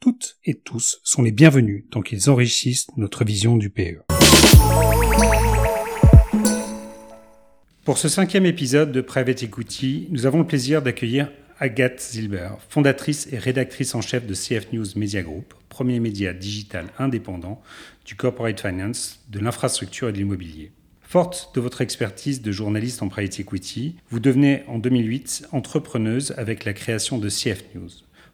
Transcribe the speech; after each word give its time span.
toutes 0.00 0.38
et 0.44 0.54
tous 0.54 1.00
sont 1.02 1.22
les 1.22 1.32
bienvenus 1.32 1.84
tant 1.90 2.02
qu'ils 2.02 2.30
enrichissent 2.30 2.86
notre 2.96 3.24
vision 3.24 3.56
du 3.56 3.70
PE. 3.70 4.02
Pour 7.84 7.98
ce 7.98 8.08
cinquième 8.08 8.46
épisode 8.46 8.92
de 8.92 9.00
Private 9.00 9.42
Equity, 9.42 10.08
nous 10.10 10.26
avons 10.26 10.38
le 10.38 10.46
plaisir 10.46 10.82
d'accueillir 10.82 11.30
Agathe 11.58 12.00
Zilber, 12.00 12.50
fondatrice 12.68 13.28
et 13.32 13.38
rédactrice 13.38 13.94
en 13.94 14.00
chef 14.00 14.26
de 14.26 14.34
CF 14.34 14.72
News 14.72 14.86
Media 14.94 15.22
Group, 15.22 15.54
premier 15.68 15.98
média 15.98 16.32
digital 16.32 16.86
indépendant 16.98 17.60
du 18.04 18.14
corporate 18.14 18.60
finance, 18.60 19.20
de 19.30 19.40
l'infrastructure 19.40 20.08
et 20.08 20.12
de 20.12 20.18
l'immobilier. 20.18 20.70
Forte 21.00 21.50
de 21.54 21.60
votre 21.60 21.80
expertise 21.80 22.42
de 22.42 22.52
journaliste 22.52 23.02
en 23.02 23.08
private 23.08 23.40
equity, 23.40 23.96
vous 24.10 24.20
devenez 24.20 24.62
en 24.68 24.78
2008 24.78 25.48
entrepreneuse 25.52 26.34
avec 26.36 26.66
la 26.66 26.74
création 26.74 27.18
de 27.18 27.28
CF 27.30 27.64
News. 27.74 27.90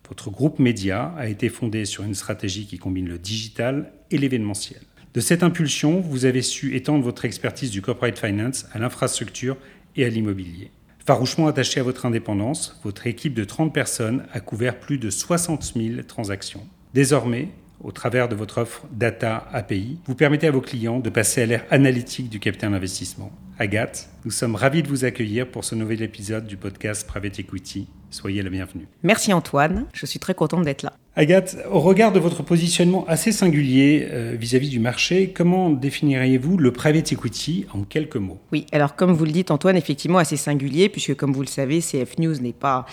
Votre 0.09 0.31
groupe 0.31 0.59
média 0.59 1.15
a 1.17 1.29
été 1.29 1.49
fondé 1.49 1.85
sur 1.85 2.05
une 2.05 2.15
stratégie 2.15 2.67
qui 2.67 2.79
combine 2.79 3.09
le 3.09 3.19
digital 3.19 3.93
et 4.11 4.19
l'événementiel. 4.19 4.81
De 5.15 5.21
cette 5.21 5.43
impulsion, 5.43 6.01
vous 6.01 6.25
avez 6.25 6.43
su 6.43 6.75
étendre 6.77 7.05
votre 7.05 7.25
expertise 7.25 7.71
du 7.71 7.81
corporate 7.81 8.19
finance 8.19 8.67
à 8.73 8.79
l'infrastructure 8.79 9.57
et 9.97 10.05
à 10.05 10.09
l'immobilier. 10.09 10.71
Farouchement 11.07 11.47
attaché 11.47 11.81
à 11.81 11.83
votre 11.83 12.07
indépendance, 12.07 12.81
votre 12.83 13.07
équipe 13.07 13.35
de 13.35 13.45
30 13.45 13.73
personnes 13.73 14.27
a 14.33 14.41
couvert 14.41 14.81
plus 14.81 14.99
de 14.99 15.11
60 15.11 15.75
000 15.77 16.03
transactions. 16.03 16.67
Désormais, 16.95 17.49
au 17.83 17.93
travers 17.93 18.29
de 18.29 18.35
votre 18.35 18.59
offre 18.59 18.87
Data 18.91 19.47
API, 19.53 19.99
vous 20.07 20.15
permettez 20.15 20.47
à 20.47 20.51
vos 20.51 20.61
clients 20.61 21.01
de 21.01 21.11
passer 21.11 21.43
à 21.43 21.47
l'ère 21.47 21.65
analytique 21.71 22.29
du 22.29 22.41
capital 22.41 22.73
d'investissement. 22.73 23.31
Agathe, 23.57 24.09
nous 24.25 24.33
sommes 24.33 24.57
ravis 24.57 24.83
de 24.83 24.89
vous 24.89 25.05
accueillir 25.05 25.47
pour 25.47 25.65
ce 25.65 25.77
nouvel 25.77 26.03
épisode 26.03 26.45
du 26.45 26.57
podcast 26.57 27.07
Private 27.07 27.39
Equity. 27.39 27.87
Soyez 28.11 28.43
la 28.43 28.51
bienvenue. 28.51 28.89
Merci 29.05 29.33
Antoine, 29.33 29.87
je 29.93 30.07
suis 30.07 30.19
très 30.19 30.35
contente 30.35 30.65
d'être 30.65 30.83
là. 30.83 30.93
Agathe, 31.15 31.57
au 31.71 31.79
regard 31.79 32.11
de 32.11 32.19
votre 32.19 32.43
positionnement 32.43 33.07
assez 33.07 33.31
singulier 33.31 34.09
euh, 34.11 34.35
vis-à-vis 34.37 34.71
du 34.71 34.81
marché, 34.81 35.33
comment 35.33 35.71
définiriez-vous 35.71 36.57
le 36.57 36.73
private 36.73 37.13
equity 37.13 37.67
en 37.73 37.85
quelques 37.85 38.17
mots? 38.17 38.41
Oui, 38.51 38.67
alors 38.73 38.97
comme 38.97 39.13
vous 39.13 39.25
le 39.25 39.31
dites 39.31 39.53
Antoine, 39.53 39.77
effectivement 39.77 40.19
assez 40.19 40.37
singulier, 40.37 40.89
puisque 40.89 41.15
comme 41.15 41.33
vous 41.33 41.43
le 41.43 41.47
savez, 41.47 41.79
CF 41.79 42.19
News 42.19 42.35
n'est 42.41 42.53
pas 42.53 42.87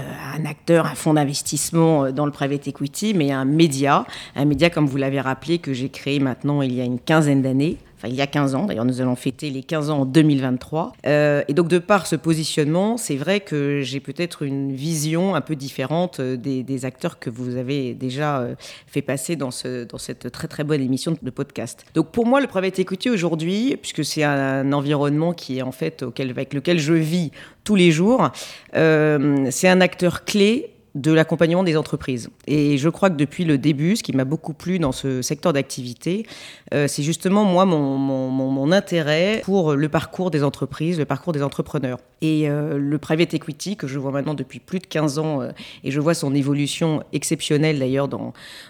euh, 0.00 0.02
un 0.34 0.44
acteur, 0.44 0.86
un 0.86 0.96
fonds 0.96 1.14
d'investissement 1.14 2.06
euh, 2.06 2.10
dans 2.10 2.26
le 2.26 2.32
private 2.32 2.66
equity, 2.66 3.14
mais 3.14 3.30
un 3.30 3.44
média, 3.44 4.04
un 4.34 4.44
média 4.44 4.70
comme 4.70 4.86
vous 4.86 4.96
l'avez 4.96 5.20
rappelé 5.20 5.58
que 5.58 5.72
j'ai 5.72 5.88
créé 5.88 6.18
maintenant 6.18 6.62
il 6.62 6.74
y 6.74 6.80
a 6.80 6.84
une 6.84 6.98
quinzaine 6.98 7.42
d'années 7.42 7.78
il 8.08 8.14
y 8.14 8.20
a 8.20 8.26
15 8.26 8.54
ans, 8.54 8.64
d'ailleurs 8.64 8.84
nous 8.84 9.00
allons 9.00 9.16
fêter 9.16 9.50
les 9.50 9.62
15 9.62 9.90
ans 9.90 10.00
en 10.00 10.04
2023. 10.04 10.92
Euh, 11.06 11.42
et 11.48 11.54
donc 11.54 11.68
de 11.68 11.78
par 11.78 12.06
ce 12.06 12.16
positionnement, 12.16 12.96
c'est 12.96 13.16
vrai 13.16 13.40
que 13.40 13.80
j'ai 13.82 14.00
peut-être 14.00 14.42
une 14.42 14.72
vision 14.72 15.34
un 15.34 15.40
peu 15.40 15.56
différente 15.56 16.20
euh, 16.20 16.36
des, 16.36 16.84
acteurs 16.84 17.18
que 17.18 17.28
vous 17.28 17.56
avez 17.56 17.94
déjà 17.94 18.38
euh, 18.38 18.54
fait 18.86 19.02
passer 19.02 19.36
dans 19.36 19.50
cette 19.50 20.32
très 20.32 20.48
très 20.48 20.64
bonne 20.64 20.80
émission 20.80 21.14
de 21.20 21.30
podcast. 21.30 21.84
Donc 21.94 22.10
pour 22.10 22.26
moi, 22.26 22.40
le 22.40 22.46
private 22.46 22.78
equity 22.78 23.10
aujourd'hui, 23.10 23.76
puisque 23.76 24.04
c'est 24.04 24.24
un, 24.24 24.72
environnement 24.72 25.32
qui 25.32 25.58
est 25.58 25.62
en 25.62 25.72
fait 25.72 26.02
auquel, 26.02 26.30
avec 26.30 26.54
lequel 26.54 26.78
je 26.78 26.94
vis 26.94 27.32
tous 27.64 27.74
les 27.74 27.90
jours, 27.90 28.30
c'est 28.72 29.68
un 29.68 29.80
acteur 29.80 30.24
clé 30.24 30.70
de 30.94 31.12
l'accompagnement 31.12 31.62
des 31.62 31.76
entreprises. 31.76 32.30
Et 32.46 32.76
je 32.76 32.88
crois 32.88 33.10
que 33.10 33.16
depuis 33.16 33.44
le 33.44 33.58
début, 33.58 33.96
ce 33.96 34.02
qui 34.02 34.12
m'a 34.12 34.24
beaucoup 34.24 34.54
plu 34.54 34.78
dans 34.78 34.92
ce 34.92 35.22
secteur 35.22 35.52
d'activité, 35.52 36.26
euh, 36.74 36.88
c'est 36.88 37.02
justement 37.02 37.44
moi 37.44 37.64
mon, 37.64 37.96
mon, 37.96 38.72
intérêt 38.72 39.40
pour 39.44 39.74
le 39.74 39.88
parcours 39.88 40.30
des 40.30 40.44
entreprises, 40.44 40.98
le 40.98 41.04
parcours 41.04 41.32
des 41.32 41.42
entrepreneurs. 41.42 41.98
Et 42.22 42.48
euh, 42.48 42.78
le 42.78 42.98
private 42.98 43.34
equity, 43.34 43.76
que 43.76 43.86
je 43.86 43.98
vois 43.98 44.10
maintenant 44.10 44.34
depuis 44.34 44.58
plus 44.58 44.78
de 44.78 44.86
15 44.86 45.18
ans, 45.18 45.40
euh, 45.40 45.50
et 45.84 45.90
je 45.90 46.00
vois 46.00 46.14
son 46.14 46.34
évolution 46.34 47.02
exceptionnelle 47.12 47.78
d'ailleurs 47.78 48.08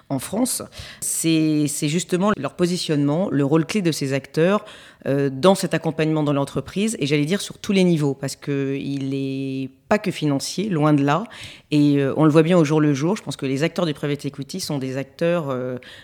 en 0.09 0.19
France, 0.19 0.63
c'est 1.01 1.67
justement 1.83 2.33
leur 2.37 2.55
positionnement, 2.55 3.29
le 3.31 3.45
rôle 3.45 3.65
clé 3.65 3.83
de 3.83 3.93
ces 3.93 4.13
acteurs 4.13 4.65
dans 5.07 5.55
cet 5.55 5.73
accompagnement 5.73 6.23
dans 6.23 6.33
l'entreprise, 6.33 6.97
et 7.01 7.07
j'allais 7.07 7.25
dire 7.25 7.41
sur 7.41 7.59
tous 7.59 7.73
les 7.73 7.85
niveaux, 7.85 8.13
parce 8.13 8.37
qu'il 8.37 9.11
n'est 9.11 9.71
pas 9.91 9.99
que 9.99 10.11
financier, 10.11 10.71
loin 10.71 10.95
de 10.95 11.05
là. 11.05 11.25
Et 11.73 12.03
on 12.17 12.25
le 12.25 12.31
voit 12.31 12.43
bien 12.43 12.59
au 12.59 12.65
jour 12.65 12.81
le 12.81 12.95
jour. 12.95 13.17
Je 13.17 13.23
pense 13.23 13.37
que 13.37 13.47
les 13.47 13.63
acteurs 13.63 13.87
du 13.87 13.95
private 13.95 14.25
equity 14.25 14.59
sont 14.59 14.79
des 14.79 14.97
acteurs 14.97 15.55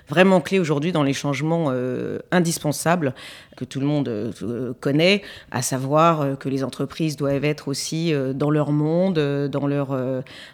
vraiment 0.09 0.41
clés 0.41 0.61
aujourd'hui 0.61 0.93
dans 0.93 1.03
les 1.03 1.13
changements 1.13 1.67
euh, 1.69 2.19
indispensable 2.31 3.15
que 3.57 3.65
tout 3.65 3.81
le 3.81 3.87
monde 3.87 4.09
euh, 4.09 4.73
connaît, 4.81 5.23
à 5.51 5.63
savoir 5.63 6.21
euh, 6.21 6.35
que 6.35 6.49
les 6.49 6.63
entreprises 6.63 7.17
doivent 7.17 7.45
être 7.45 7.69
aussi 7.69 8.13
dans 8.35 8.51
leur 8.51 8.71
monde, 8.73 9.19
dans 9.49 9.67
leur 9.67 9.97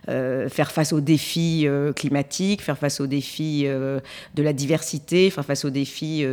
faire 0.07 0.71
face 0.71 0.93
aux 0.93 1.01
défis 1.01 1.67
climatiques, 1.97 2.63
faire 2.63 2.79
face 2.79 3.01
aux 3.01 3.07
défis 3.07 3.65
de 3.65 4.43
la 4.43 4.53
diversité, 4.53 5.31
faire 5.31 5.45
face 5.45 5.65
aux 5.65 5.71
défis 5.71 6.25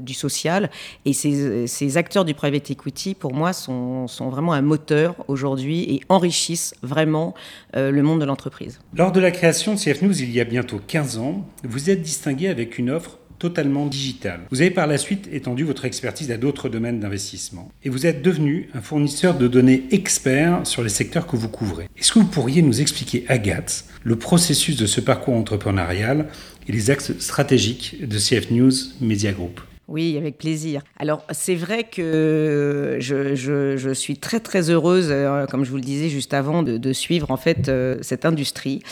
du 0.00 0.14
social. 0.14 0.70
Et 1.04 1.12
ces, 1.12 1.66
ces, 1.66 1.96
acteurs 1.96 2.24
du 2.24 2.34
private 2.34 2.70
equity, 2.70 3.14
pour 3.14 3.34
moi, 3.34 3.52
sont, 3.52 4.06
sont 4.06 4.28
vraiment 4.28 4.52
un 4.52 4.62
moteur 4.62 5.16
aujourd'hui 5.28 5.82
et 5.82 6.00
enrichissent 6.08 6.43
vraiment 6.82 7.34
le 7.74 8.02
monde 8.02 8.20
de 8.20 8.24
l'entreprise. 8.24 8.80
Lors 8.96 9.12
de 9.12 9.20
la 9.20 9.30
création 9.30 9.74
de 9.74 9.78
CF 9.78 10.02
News 10.02 10.22
il 10.22 10.30
y 10.30 10.40
a 10.40 10.44
bientôt 10.44 10.80
15 10.86 11.18
ans, 11.18 11.46
vous 11.64 11.90
êtes 11.90 12.02
distingué 12.02 12.48
avec 12.48 12.78
une 12.78 12.90
offre 12.90 13.18
totalement 13.38 13.86
digital. 13.86 14.40
Vous 14.50 14.60
avez 14.60 14.70
par 14.70 14.86
la 14.86 14.96
suite 14.96 15.28
étendu 15.32 15.64
votre 15.64 15.84
expertise 15.84 16.30
à 16.30 16.36
d'autres 16.36 16.68
domaines 16.68 17.00
d'investissement 17.00 17.70
et 17.82 17.90
vous 17.90 18.06
êtes 18.06 18.22
devenu 18.22 18.68
un 18.74 18.80
fournisseur 18.80 19.36
de 19.36 19.48
données 19.48 19.84
expert 19.90 20.66
sur 20.66 20.82
les 20.82 20.88
secteurs 20.88 21.26
que 21.26 21.36
vous 21.36 21.48
couvrez. 21.48 21.88
Est-ce 21.98 22.12
que 22.12 22.20
vous 22.20 22.26
pourriez 22.26 22.62
nous 22.62 22.80
expliquer, 22.80 23.24
Agathe, 23.28 23.84
le 24.02 24.16
processus 24.16 24.76
de 24.76 24.86
ce 24.86 25.00
parcours 25.00 25.34
entrepreneurial 25.34 26.28
et 26.68 26.72
les 26.72 26.90
axes 26.90 27.18
stratégiques 27.18 28.06
de 28.06 28.18
CF 28.18 28.50
News 28.50 28.72
Media 29.00 29.32
Group? 29.32 29.60
Oui, 29.86 30.16
avec 30.16 30.38
plaisir. 30.38 30.82
Alors, 30.96 31.22
c'est 31.30 31.54
vrai 31.54 31.84
que 31.84 32.96
je, 33.00 33.92
suis 33.94 34.16
très, 34.16 34.40
très 34.40 34.70
heureuse, 34.70 35.08
euh, 35.10 35.46
comme 35.46 35.64
je 35.64 35.70
vous 35.70 35.76
le 35.76 35.82
disais 35.82 36.08
juste 36.08 36.32
avant, 36.32 36.62
de, 36.62 36.92
suivre 36.92 37.30
en 37.30 37.36
fait 37.36 37.68
euh, 37.68 37.96
cette 38.00 38.24
industrie. 38.24 38.82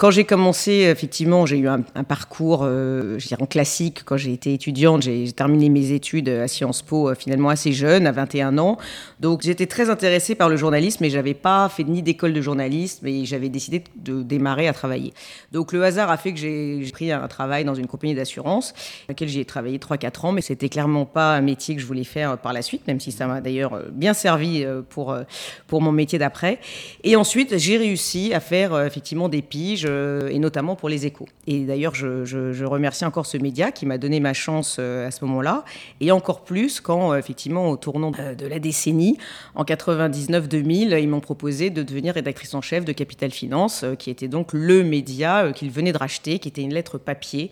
Quand 0.00 0.10
j'ai 0.10 0.24
commencé, 0.24 0.88
effectivement, 0.90 1.44
j'ai 1.44 1.58
eu 1.58 1.68
un, 1.68 1.82
parcours, 2.04 2.62
euh, 2.62 3.18
je 3.18 3.28
dirais, 3.28 3.46
classique. 3.46 4.00
Quand 4.06 4.16
j'ai 4.16 4.32
été 4.32 4.54
étudiante, 4.54 5.02
j'ai 5.02 5.30
terminé 5.30 5.68
mes 5.68 5.92
études 5.92 6.30
à 6.30 6.48
Sciences 6.48 6.80
Po 6.80 7.14
finalement 7.14 7.50
assez 7.50 7.74
jeune, 7.74 8.06
à 8.06 8.12
21 8.12 8.56
ans. 8.56 8.78
Donc, 9.20 9.42
j'étais 9.42 9.66
très 9.66 9.90
intéressée 9.90 10.34
par 10.34 10.48
le 10.48 10.56
journalisme, 10.56 11.00
mais 11.02 11.10
j'avais 11.10 11.34
pas 11.34 11.68
fait 11.68 11.84
ni 11.84 12.00
d'école 12.00 12.32
de 12.32 12.40
journalisme, 12.40 13.06
et 13.06 13.26
j'avais 13.26 13.50
décidé 13.50 13.84
de 13.96 14.22
démarrer 14.22 14.68
à 14.68 14.72
travailler. 14.72 15.12
Donc, 15.52 15.70
le 15.74 15.84
hasard 15.84 16.10
a 16.10 16.16
fait 16.16 16.32
que 16.32 16.38
j'ai 16.38 16.82
pris 16.94 17.12
un 17.12 17.28
travail 17.28 17.66
dans 17.66 17.74
une 17.74 17.86
compagnie 17.86 18.14
d'assurance, 18.14 18.72
dans 18.72 19.10
laquelle 19.10 19.28
j'ai 19.28 19.44
travaillé 19.44 19.76
3-4 19.76 20.24
ans, 20.28 20.32
mais 20.32 20.40
c'était 20.40 20.70
clairement 20.70 21.04
pas 21.04 21.36
un 21.36 21.42
métier 21.42 21.74
que 21.74 21.82
je 21.82 21.86
voulais 21.86 22.04
faire 22.04 22.38
par 22.38 22.54
la 22.54 22.62
suite, 22.62 22.86
même 22.86 23.00
si 23.00 23.12
ça 23.12 23.26
m'a 23.26 23.42
d'ailleurs 23.42 23.78
bien 23.92 24.14
servi 24.14 24.64
euh, 24.64 24.80
pour, 24.80 25.12
euh, 25.12 25.24
pour 25.66 25.82
mon 25.82 25.92
métier 25.92 26.18
d'après. 26.18 26.58
Et 27.04 27.16
ensuite, 27.16 27.58
j'ai 27.58 27.76
réussi 27.76 28.32
à 28.32 28.40
faire 28.40 28.80
effectivement 28.80 29.28
des 29.28 29.42
piges 29.42 29.89
euh, 29.90 30.28
et 30.28 30.38
notamment 30.38 30.76
pour 30.76 30.88
les 30.88 31.06
échos. 31.06 31.26
Et 31.46 31.64
d'ailleurs, 31.64 31.94
je, 31.94 32.64
remercie 32.64 33.04
encore 33.04 33.26
ce 33.26 33.36
média 33.36 33.72
qui 33.72 33.84
m'a 33.84 33.98
donné 33.98 34.20
ma 34.20 34.32
chance 34.32 34.76
euh, 34.78 35.06
à 35.06 35.10
ce 35.10 35.24
moment-là, 35.24 35.64
et 36.00 36.12
encore 36.12 36.42
plus 36.42 36.80
quand, 36.80 37.12
euh, 37.12 37.18
effectivement, 37.18 37.68
au 37.68 37.76
tournant 37.76 38.10
de 38.10 38.46
la 38.46 38.58
décennie, 38.58 39.18
en 39.54 39.64
99-2000, 39.64 41.00
ils 41.00 41.08
m'ont 41.08 41.20
proposé 41.20 41.70
de 41.70 41.82
devenir 41.82 42.14
rédactrice 42.14 42.54
en 42.54 42.60
chef 42.60 42.84
de 42.84 42.92
Capital 42.92 43.30
Finance, 43.30 43.84
qui 43.98 44.10
était 44.10 44.28
donc 44.28 44.52
le 44.52 44.84
média 44.84 45.52
qu'ils 45.52 45.70
venaient 45.70 45.92
de 45.92 45.98
racheter, 45.98 46.38
qui 46.38 46.48
était 46.48 46.62
une 46.62 46.74
lettre 46.74 46.98
papier 46.98 47.50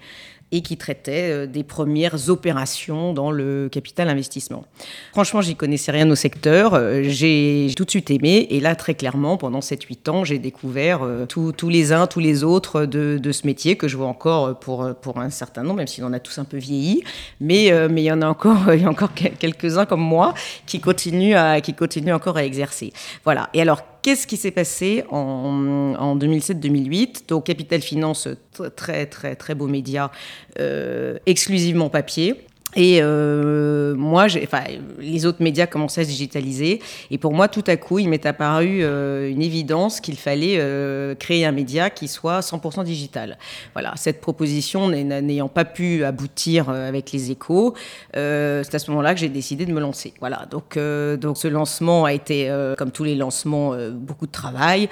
et 0.51 0.63
qui 0.63 0.77
traitait 0.77 1.31
euh, 1.31 1.47
des 1.47 1.63
premières 1.63 2.31
opérations 2.31 3.13
dans 3.13 3.31
le 3.31 3.69
capital 3.71 4.09
investissement. 4.09 4.65
Franchement, 5.13 5.43
j'y 5.43 5.57
connaissais 5.57 5.93
rien 5.93 6.09
au 6.11 6.15
secteur, 6.15 6.75
euh, 6.75 7.03
j'ai 7.05 7.71
tout 7.77 7.85
de 7.85 7.91
suite 7.91 8.11
aimé, 8.11 8.47
et 8.51 8.61
là, 8.61 8.75
très 8.75 8.95
clairement, 8.95 9.37
pendant 9.37 9.61
7-8 9.61 10.11
ans, 10.11 10.25
j'ai 10.25 10.39
découvert 10.39 11.03
euh, 11.03 11.27
tous 11.27 11.69
les 11.69 11.93
uns, 11.93 12.07
tous 12.07 12.21
les 12.21 12.45
autres 12.45 12.87
de, 12.87 13.21
ce 13.31 13.47
métier 13.47 13.77
que 13.77 13.89
je 13.89 13.97
vois 13.97 14.07
encore 14.07 14.59
pour, 14.59 14.95
pour 15.03 15.19
un 15.21 15.31
certain 15.31 15.63
nombre, 15.63 15.77
même 15.77 15.87
s'il 15.87 16.05
en 16.05 16.13
a 16.15 16.21
tous 16.21 16.39
un 16.39 16.45
peu 16.45 16.57
vieilli, 16.57 17.03
mais, 17.41 17.71
mais 17.91 18.03
il 18.03 18.07
y 18.07 18.13
en 18.13 18.23
a 18.23 18.27
encore, 18.27 18.69
encore 18.87 19.13
quelques-uns 19.15 19.85
comme 19.85 20.01
moi 20.01 20.33
qui 20.67 20.81
continuent, 20.81 21.37
à, 21.37 21.61
qui 21.61 21.75
continuent 21.75 22.15
encore 22.15 22.39
à 22.39 22.45
exercer. 22.45 22.93
Voilà. 23.25 23.51
Et 23.53 23.61
alors, 23.61 23.83
qu'est-ce 24.03 24.27
qui 24.27 24.37
s'est 24.37 24.51
passé 24.51 25.05
en, 25.11 25.95
en 25.99 26.17
2007-2008 26.17 27.29
Donc, 27.29 27.47
Capital 27.47 27.81
Finance, 27.81 28.29
très, 28.77 29.07
très, 29.07 29.37
très 29.37 29.55
beau 29.55 29.67
média, 29.67 30.11
euh, 30.59 31.19
exclusivement 31.27 31.91
papier. 31.91 32.48
Et 32.77 32.99
euh, 33.01 33.95
moi, 33.97 34.27
enfin, 34.43 34.63
les 34.99 35.25
autres 35.25 35.43
médias 35.43 35.67
commençaient 35.67 36.03
à 36.03 36.05
se 36.05 36.11
digitaliser. 36.11 36.81
Et 37.11 37.17
pour 37.17 37.33
moi, 37.33 37.49
tout 37.49 37.65
à 37.67 37.77
coup, 37.77 37.99
il 37.99 38.11
m'est 38.11 38.27
apparu 38.27 38.81
euh, 38.83 39.31
une 39.31 39.41
évidence 39.41 40.01
qu'il 40.01 40.17
fallait 40.17 40.57
euh, 40.59 41.15
créer 41.15 41.47
un 41.47 41.53
média 41.53 41.89
qui 41.89 42.09
soit 42.09 42.41
100% 42.41 42.85
digital. 42.85 43.39
Voilà, 43.73 43.95
cette 43.97 44.21
proposition 44.21 44.89
n'ayant 44.89 45.49
pas 45.49 45.65
pu 45.65 46.05
aboutir 46.05 46.69
euh, 46.69 46.89
avec 46.89 47.11
les 47.13 47.31
échos, 47.31 47.75
c'est 48.13 48.75
à 48.75 48.79
ce 48.79 48.91
moment-là 48.91 49.15
que 49.15 49.21
j'ai 49.21 49.29
décidé 49.29 49.65
de 49.65 49.73
me 49.73 49.81
lancer. 49.81 50.13
Voilà, 50.21 50.47
donc, 50.51 50.79
donc 51.21 51.37
ce 51.37 51.49
lancement 51.49 52.05
a 52.05 52.13
été, 52.13 52.53
comme 52.77 52.91
tous 52.91 53.05
les 53.05 53.15
lancements, 53.15 53.75
beaucoup 53.93 54.27
de 54.27 54.33
travail, 54.33 54.89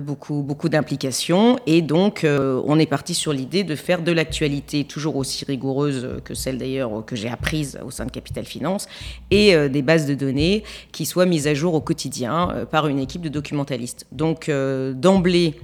beaucoup, 0.00 0.42
beaucoup 0.42 0.68
d'implications. 0.68 1.58
Et 1.66 1.82
donc, 1.82 2.24
on 2.24 2.78
est 2.78 2.86
parti 2.86 3.14
sur 3.14 3.32
l'idée 3.32 3.64
de 3.64 3.74
faire 3.74 4.02
de 4.02 4.12
l'actualité 4.12 4.84
toujours 4.84 5.16
aussi 5.16 5.44
rigoureuse 5.44 6.08
que 6.24 6.34
celle 6.34 6.58
d'ailleurs 6.58 6.87
que 7.06 7.16
j'ai 7.16 7.28
apprises 7.28 7.78
au 7.84 7.90
sein 7.90 8.06
de 8.06 8.10
Capital 8.10 8.44
Finance 8.44 8.88
et 9.30 9.54
euh, 9.54 9.68
des 9.68 9.82
bases 9.82 10.06
de 10.06 10.14
données 10.14 10.64
qui 10.92 11.06
soient 11.06 11.26
mises 11.26 11.46
à 11.46 11.54
jour 11.54 11.74
au 11.74 11.80
quotidien 11.80 12.50
euh, 12.50 12.64
par 12.64 12.88
une 12.88 12.98
équipe 12.98 13.22
de 13.22 13.28
documentalistes. 13.28 14.06
Donc 14.12 14.48
euh, 14.48 14.92
d'emblée, 14.92 15.54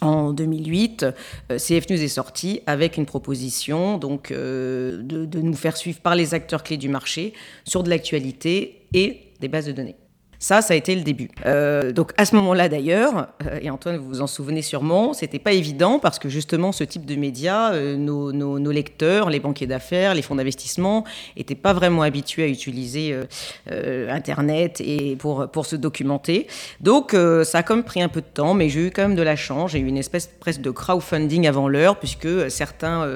en 0.00 0.32
2008, 0.32 1.06
CF 1.50 1.88
News 1.88 2.02
est 2.02 2.08
sorti 2.08 2.60
avec 2.66 2.96
une 2.96 3.06
proposition 3.06 3.96
donc, 3.96 4.32
de, 4.32 5.00
de 5.02 5.40
nous 5.40 5.54
faire 5.54 5.76
suivre 5.76 6.00
par 6.00 6.16
les 6.16 6.34
acteurs 6.34 6.64
clés 6.64 6.76
du 6.76 6.88
marché 6.88 7.32
sur 7.64 7.84
de 7.84 7.90
l'actualité 7.90 8.82
et 8.92 9.32
des 9.40 9.48
bases 9.48 9.66
de 9.66 9.72
données. 9.72 9.96
Ça, 10.38 10.62
ça 10.62 10.74
a 10.74 10.76
été 10.76 10.94
le 10.94 11.02
début. 11.02 11.30
Euh, 11.46 11.92
donc 11.92 12.12
à 12.16 12.24
ce 12.24 12.34
moment-là 12.36 12.68
d'ailleurs, 12.68 13.28
euh, 13.46 13.58
et 13.60 13.70
Antoine, 13.70 13.96
vous 13.96 14.08
vous 14.08 14.20
en 14.20 14.26
souvenez 14.26 14.62
sûrement, 14.62 15.12
c'était 15.12 15.38
pas 15.38 15.52
évident 15.52 15.98
parce 15.98 16.18
que 16.18 16.28
justement 16.28 16.72
ce 16.72 16.84
type 16.84 17.04
de 17.06 17.16
médias, 17.16 17.72
euh, 17.72 17.96
nos, 17.96 18.32
nos, 18.32 18.58
nos, 18.58 18.70
lecteurs, 18.70 19.30
les 19.30 19.40
banquiers 19.40 19.66
d'affaires, 19.66 20.14
les 20.14 20.22
fonds 20.22 20.34
d'investissement, 20.34 21.04
n'étaient 21.36 21.54
pas 21.54 21.72
vraiment 21.72 22.02
habitués 22.02 22.44
à 22.44 22.48
utiliser 22.48 23.12
euh, 23.12 23.24
euh, 23.70 24.10
Internet 24.10 24.80
et 24.80 25.16
pour, 25.16 25.48
pour 25.48 25.66
se 25.66 25.76
documenter. 25.76 26.46
Donc 26.80 27.16
ça 27.44 27.58
a 27.58 27.62
quand 27.62 27.76
même 27.76 27.84
pris 27.84 28.02
un 28.02 28.08
peu 28.08 28.20
de 28.20 28.26
temps, 28.26 28.54
mais 28.54 28.68
j'ai 28.68 28.86
eu 28.86 28.90
quand 28.90 29.02
même 29.02 29.14
de 29.14 29.22
la 29.22 29.36
chance. 29.36 29.72
J'ai 29.72 29.78
eu 29.78 29.86
une 29.86 29.96
espèce 29.96 30.26
presque 30.26 30.60
de 30.60 30.70
crowdfunding 30.70 31.46
avant 31.46 31.68
l'heure, 31.68 31.98
puisque 31.98 32.50
certains 32.50 33.08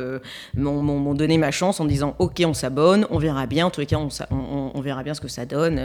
m'ont 0.57 1.15
donné 1.15 1.39
ma 1.39 1.51
chance 1.51 1.81
en 1.81 1.85
disant 1.85 2.15
OK, 2.19 2.43
on 2.45 2.55
s'abonne, 2.55 3.07
on 3.11 3.19
verra 3.19 3.47
bien. 3.47 3.67
En 3.67 3.71
tous 3.71 3.81
les 3.81 3.87
cas, 3.87 3.99
on, 3.99 4.09
on, 4.75 4.81
verra 4.81 5.03
bien 5.03 5.15
ce 5.15 5.21
que 5.21 5.29
ça 5.29 5.45
donne. 5.45 5.81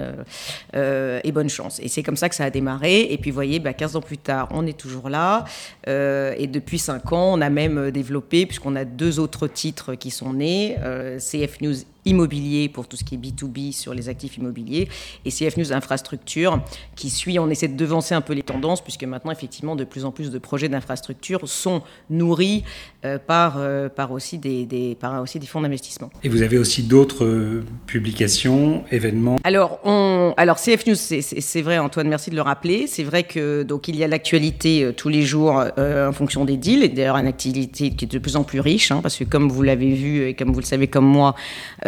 Bonne 1.33 1.49
chance. 1.49 1.79
Et 1.81 1.87
c'est 1.89 2.03
comme 2.03 2.15
ça 2.15 2.29
que 2.29 2.35
ça 2.35 2.45
a 2.45 2.49
démarré. 2.49 3.01
Et 3.11 3.17
puis, 3.17 3.31
vous 3.31 3.35
voyez, 3.35 3.59
bah, 3.59 3.73
15 3.73 3.95
ans 3.95 4.01
plus 4.01 4.17
tard, 4.17 4.47
on 4.51 4.65
est 4.65 4.77
toujours 4.77 5.09
là. 5.09 5.45
Euh, 5.87 6.33
et 6.37 6.47
depuis 6.47 6.79
5 6.79 7.11
ans, 7.11 7.33
on 7.33 7.41
a 7.41 7.49
même 7.49 7.77
euh, 7.77 7.91
développé, 7.91 8.45
puisqu'on 8.45 8.75
a 8.75 8.85
deux 8.85 9.19
autres 9.19 9.47
titres 9.47 9.95
qui 9.95 10.11
sont 10.11 10.33
nés, 10.33 10.77
euh, 10.81 11.19
CF 11.19 11.61
News 11.61 11.75
immobilier 12.05 12.69
pour 12.69 12.87
tout 12.87 12.97
ce 12.97 13.03
qui 13.03 13.15
est 13.15 13.17
B2B 13.17 13.71
sur 13.71 13.93
les 13.93 14.09
actifs 14.09 14.37
immobiliers 14.37 14.89
et 15.25 15.29
CF 15.29 15.57
News 15.57 15.73
Infrastructure 15.73 16.61
qui 16.95 17.09
suit, 17.09 17.39
on 17.39 17.49
essaie 17.49 17.67
de 17.67 17.77
devancer 17.77 18.15
un 18.15 18.21
peu 18.21 18.33
les 18.33 18.43
tendances 18.43 18.81
puisque 18.83 19.03
maintenant 19.03 19.31
effectivement 19.31 19.75
de 19.75 19.83
plus 19.83 20.05
en 20.05 20.11
plus 20.11 20.29
de 20.29 20.39
projets 20.39 20.69
d'infrastructure 20.69 21.47
sont 21.47 21.81
nourris 22.09 22.63
euh, 23.05 23.17
par, 23.19 23.55
euh, 23.57 23.89
par, 23.89 24.11
aussi 24.11 24.37
des, 24.37 24.65
des, 24.65 24.95
par 24.95 25.21
aussi 25.21 25.39
des 25.39 25.47
fonds 25.47 25.61
d'investissement. 25.61 26.09
Et 26.23 26.29
vous 26.29 26.41
avez 26.41 26.57
aussi 26.57 26.83
d'autres 26.83 27.25
euh, 27.25 27.63
publications, 27.85 28.83
événements? 28.91 29.37
Alors, 29.43 29.79
on, 29.83 30.33
alors 30.37 30.57
CF 30.57 30.85
News, 30.87 30.95
c'est 30.95 31.61
vrai 31.61 31.77
Antoine, 31.79 32.07
merci 32.07 32.29
de 32.29 32.35
le 32.35 32.41
rappeler, 32.41 32.87
c'est 32.87 33.03
vrai 33.03 33.23
que 33.23 33.63
donc 33.63 33.87
il 33.87 33.95
y 33.95 34.03
a 34.03 34.07
l'actualité 34.07 34.91
tous 34.95 35.09
les 35.09 35.23
jours 35.23 35.63
en 35.77 36.11
fonction 36.11 36.45
des 36.45 36.57
deals. 36.57 36.83
Et 36.83 36.89
d'ailleurs 36.89 37.17
une 37.17 37.27
activité 37.27 37.91
qui 37.91 38.05
est 38.05 38.11
de 38.11 38.19
plus 38.19 38.35
en 38.35 38.43
plus 38.43 38.59
riche 38.59 38.91
hein, 38.91 38.99
parce 39.01 39.17
que 39.17 39.23
comme 39.23 39.49
vous 39.49 39.61
l'avez 39.61 39.93
vu 39.93 40.27
et 40.27 40.33
comme 40.33 40.51
vous 40.51 40.59
le 40.59 40.65
savez 40.65 40.87
comme 40.87 41.05
moi, 41.05 41.35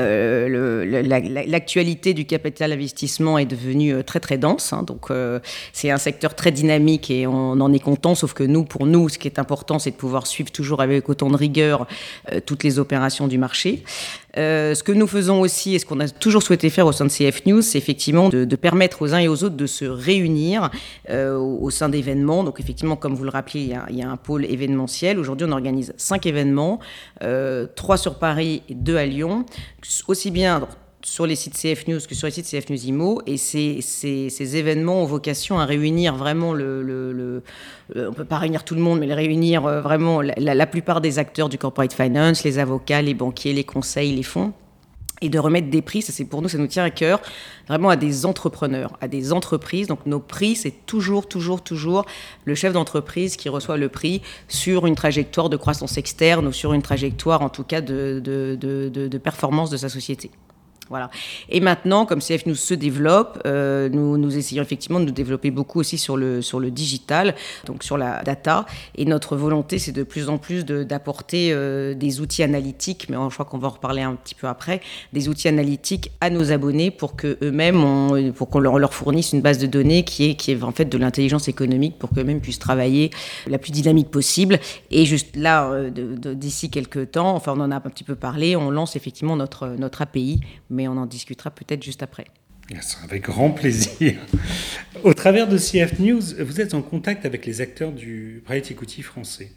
euh, 0.05 1.45
l'actualité 1.47 2.13
du 2.13 2.25
capital 2.25 2.71
investissement 2.71 3.37
est 3.37 3.45
devenue 3.45 3.93
euh, 3.93 4.03
très 4.03 4.19
très 4.19 4.37
dense. 4.37 4.73
Hein, 4.73 4.83
donc 4.83 5.09
euh, 5.09 5.39
c'est 5.73 5.91
un 5.91 5.97
secteur 5.97 6.35
très 6.35 6.51
dynamique 6.51 7.09
et 7.09 7.27
on 7.27 7.51
en 7.51 7.73
est 7.73 7.79
content. 7.79 8.15
Sauf 8.15 8.33
que 8.33 8.43
nous, 8.43 8.63
pour 8.63 8.85
nous, 8.85 9.09
ce 9.09 9.17
qui 9.17 9.27
est 9.27 9.39
important, 9.39 9.79
c'est 9.79 9.91
de 9.91 9.95
pouvoir 9.95 10.27
suivre 10.27 10.51
toujours 10.51 10.81
avec 10.81 11.09
autant 11.09 11.29
de 11.29 11.35
rigueur 11.35 11.87
toutes 12.45 12.63
les 12.63 12.79
opérations 12.79 13.27
du 13.27 13.37
marché. 13.37 13.83
Euh, 14.37 14.75
ce 14.75 14.83
que 14.83 14.91
nous 14.91 15.07
faisons 15.07 15.41
aussi 15.41 15.75
et 15.75 15.79
ce 15.79 15.85
qu'on 15.85 15.99
a 15.99 16.09
toujours 16.09 16.43
souhaité 16.43 16.69
faire 16.69 16.87
au 16.87 16.91
sein 16.91 17.05
de 17.05 17.09
CF 17.09 17.45
News, 17.45 17.61
c'est 17.61 17.77
effectivement 17.77 18.29
de, 18.29 18.45
de, 18.45 18.55
permettre 18.55 19.01
aux 19.01 19.13
uns 19.13 19.19
et 19.19 19.27
aux 19.27 19.43
autres 19.43 19.55
de 19.55 19.65
se 19.65 19.85
réunir 19.85 20.69
euh, 21.09 21.37
au, 21.37 21.69
sein 21.69 21.89
d'événements. 21.89 22.43
Donc 22.43 22.59
effectivement, 22.59 22.95
comme 22.95 23.15
vous 23.15 23.23
le 23.23 23.29
rappelez, 23.29 23.61
il 23.61 23.69
y 23.69 23.73
a, 23.73 23.85
il 23.89 23.97
y 23.97 24.03
a 24.03 24.09
un 24.09 24.17
pôle 24.17 24.45
événementiel. 24.45 25.19
Aujourd'hui, 25.19 25.47
on 25.49 25.51
organise 25.51 25.93
cinq 25.97 26.25
événements, 26.25 26.79
euh, 27.21 27.67
trois 27.75 27.97
sur 27.97 28.15
Paris 28.15 28.63
et 28.69 28.75
deux 28.75 28.97
à 28.97 29.05
Lyon, 29.05 29.45
aussi 30.07 30.31
bien 30.31 30.67
sur 31.05 31.27
les 31.27 31.35
sites 31.35 31.53
CF 31.53 31.87
News 31.87 31.99
que 32.09 32.15
sur 32.15 32.25
les 32.25 32.31
sites 32.31 32.47
CF 32.47 32.67
News 32.71 32.83
IMO. 32.87 33.21
Et 33.27 33.37
ces, 33.37 33.79
ces, 33.81 34.57
événements 34.57 35.03
ont 35.03 35.05
vocation 35.05 35.59
à 35.59 35.65
réunir 35.65 36.15
vraiment 36.15 36.51
le. 36.51 36.81
le, 36.81 37.13
le 37.13 37.43
on 38.09 38.11
peut 38.11 38.25
pas 38.25 38.39
réunir 38.39 38.63
tout 38.63 38.73
le 38.73 38.81
monde, 38.81 38.99
mais 38.99 39.13
réunir 39.13 39.65
euh, 39.65 39.81
vraiment 39.81 40.21
la, 40.21 40.65
plupart 40.65 41.01
des 41.01 41.19
acteurs 41.19 41.47
du 41.47 41.59
corporate 41.59 41.93
finance, 41.93 42.43
les 42.43 42.57
avocats, 42.57 43.03
les 43.03 43.13
banquiers, 43.13 43.53
les 43.53 43.63
conseils, 43.63 44.15
les 44.15 44.23
fonds 44.23 44.51
et 45.21 45.29
de 45.29 45.39
remettre 45.39 45.69
des 45.69 45.81
prix, 45.81 46.01
ça 46.01 46.11
c'est 46.11 46.25
pour 46.25 46.41
nous, 46.41 46.49
ça 46.49 46.57
nous 46.57 46.67
tient 46.67 46.83
à 46.83 46.89
cœur, 46.89 47.21
vraiment 47.69 47.87
à 47.89 47.95
des 47.95 48.25
entrepreneurs, 48.25 48.97
à 48.99 49.07
des 49.07 49.31
entreprises. 49.31 49.87
Donc 49.87 50.05
nos 50.05 50.19
prix, 50.19 50.57
c'est 50.57 50.85
toujours, 50.85 51.29
toujours, 51.29 51.63
toujours 51.63 52.05
le 52.43 52.53
chef 52.53 52.73
d'entreprise 52.73 53.37
qui 53.37 53.47
reçoit 53.47 53.77
le 53.77 53.87
prix 53.87 54.21
sur 54.49 54.85
une 54.85 54.95
trajectoire 54.95 55.49
de 55.49 55.55
croissance 55.55 55.97
externe 55.97 56.47
ou 56.47 56.51
sur 56.51 56.73
une 56.73 56.81
trajectoire 56.81 57.43
en 57.43 57.49
tout 57.49 57.63
cas 57.63 57.79
de, 57.79 58.19
de, 58.21 58.57
de 58.57 59.17
performance 59.17 59.69
de 59.69 59.77
sa 59.77 59.87
société. 59.87 60.31
Voilà. 60.89 61.09
Et 61.49 61.61
maintenant, 61.61 62.05
comme 62.05 62.19
CF 62.19 62.45
News 62.45 62.55
se 62.55 62.75
développe, 62.75 63.41
euh, 63.47 63.89
nous, 63.89 64.17
nous 64.17 64.37
essayons 64.37 64.61
effectivement 64.61 64.99
de 64.99 65.05
nous 65.05 65.11
développer 65.11 65.49
beaucoup 65.49 65.79
aussi 65.79 65.97
sur 65.97 66.15
le, 66.15 66.43
sur 66.43 66.59
le 66.59 66.69
digital, 66.69 67.33
donc 67.65 67.83
sur 67.83 67.97
la 67.97 68.21
data. 68.21 68.65
Et 68.95 69.05
notre 69.05 69.35
volonté, 69.35 69.79
c'est 69.79 69.91
de 69.91 70.03
plus 70.03 70.29
en 70.29 70.37
plus 70.37 70.63
d'apporter 70.63 71.49
euh, 71.51 71.95
des 71.95 72.21
outils 72.21 72.43
analytiques, 72.43 73.07
mais 73.09 73.17
je 73.29 73.33
crois 73.33 73.45
qu'on 73.45 73.57
va 73.57 73.67
en 73.67 73.71
reparler 73.71 74.03
un 74.03 74.13
petit 74.13 74.35
peu 74.35 74.47
après, 74.47 74.79
des 75.11 75.27
outils 75.27 75.47
analytiques 75.47 76.11
à 76.21 76.29
nos 76.29 76.51
abonnés 76.51 76.91
pour 76.91 77.15
que 77.15 77.37
eux-mêmes, 77.41 78.31
pour 78.33 78.49
qu'on 78.49 78.59
leur, 78.59 78.77
leur, 78.77 78.93
fournisse 78.93 79.33
une 79.33 79.41
base 79.41 79.57
de 79.57 79.67
données 79.67 80.03
qui 80.03 80.29
est, 80.29 80.35
qui 80.35 80.51
est 80.51 80.63
en 80.63 80.71
fait 80.71 80.85
de 80.85 80.97
l'intelligence 80.97 81.47
économique 81.47 81.97
pour 81.97 82.11
qu'eux-mêmes 82.11 82.41
puissent 82.41 82.59
travailler 82.59 83.09
la 83.47 83.57
plus 83.57 83.71
dynamique 83.71 84.11
possible. 84.11 84.59
Et 84.91 85.05
juste 85.05 85.35
là, 85.35 85.67
euh, 85.71 85.89
d'ici 85.89 86.69
quelques 86.69 87.11
temps, 87.11 87.35
enfin 87.35 87.53
on 87.57 87.61
en 87.61 87.71
a 87.71 87.77
un 87.77 87.81
petit 87.81 88.03
peu 88.03 88.15
parlé, 88.15 88.55
on 88.55 88.69
lance 88.69 88.95
effectivement 88.95 89.35
notre, 89.35 89.67
notre 89.67 90.03
API 90.03 90.41
mais 90.75 90.87
on 90.87 90.97
en 90.97 91.05
discutera 91.05 91.49
peut-être 91.49 91.83
juste 91.83 92.03
après. 92.03 92.25
Avec 93.03 93.23
grand 93.23 93.51
plaisir. 93.51 94.15
Au 95.03 95.13
travers 95.13 95.47
de 95.47 95.57
CF 95.57 95.99
News, 95.99 96.21
vous 96.39 96.61
êtes 96.61 96.73
en 96.73 96.81
contact 96.81 97.25
avec 97.25 97.45
les 97.45 97.61
acteurs 97.61 97.91
du 97.91 98.41
private 98.43 98.71
equity 98.71 99.03
français. 99.03 99.51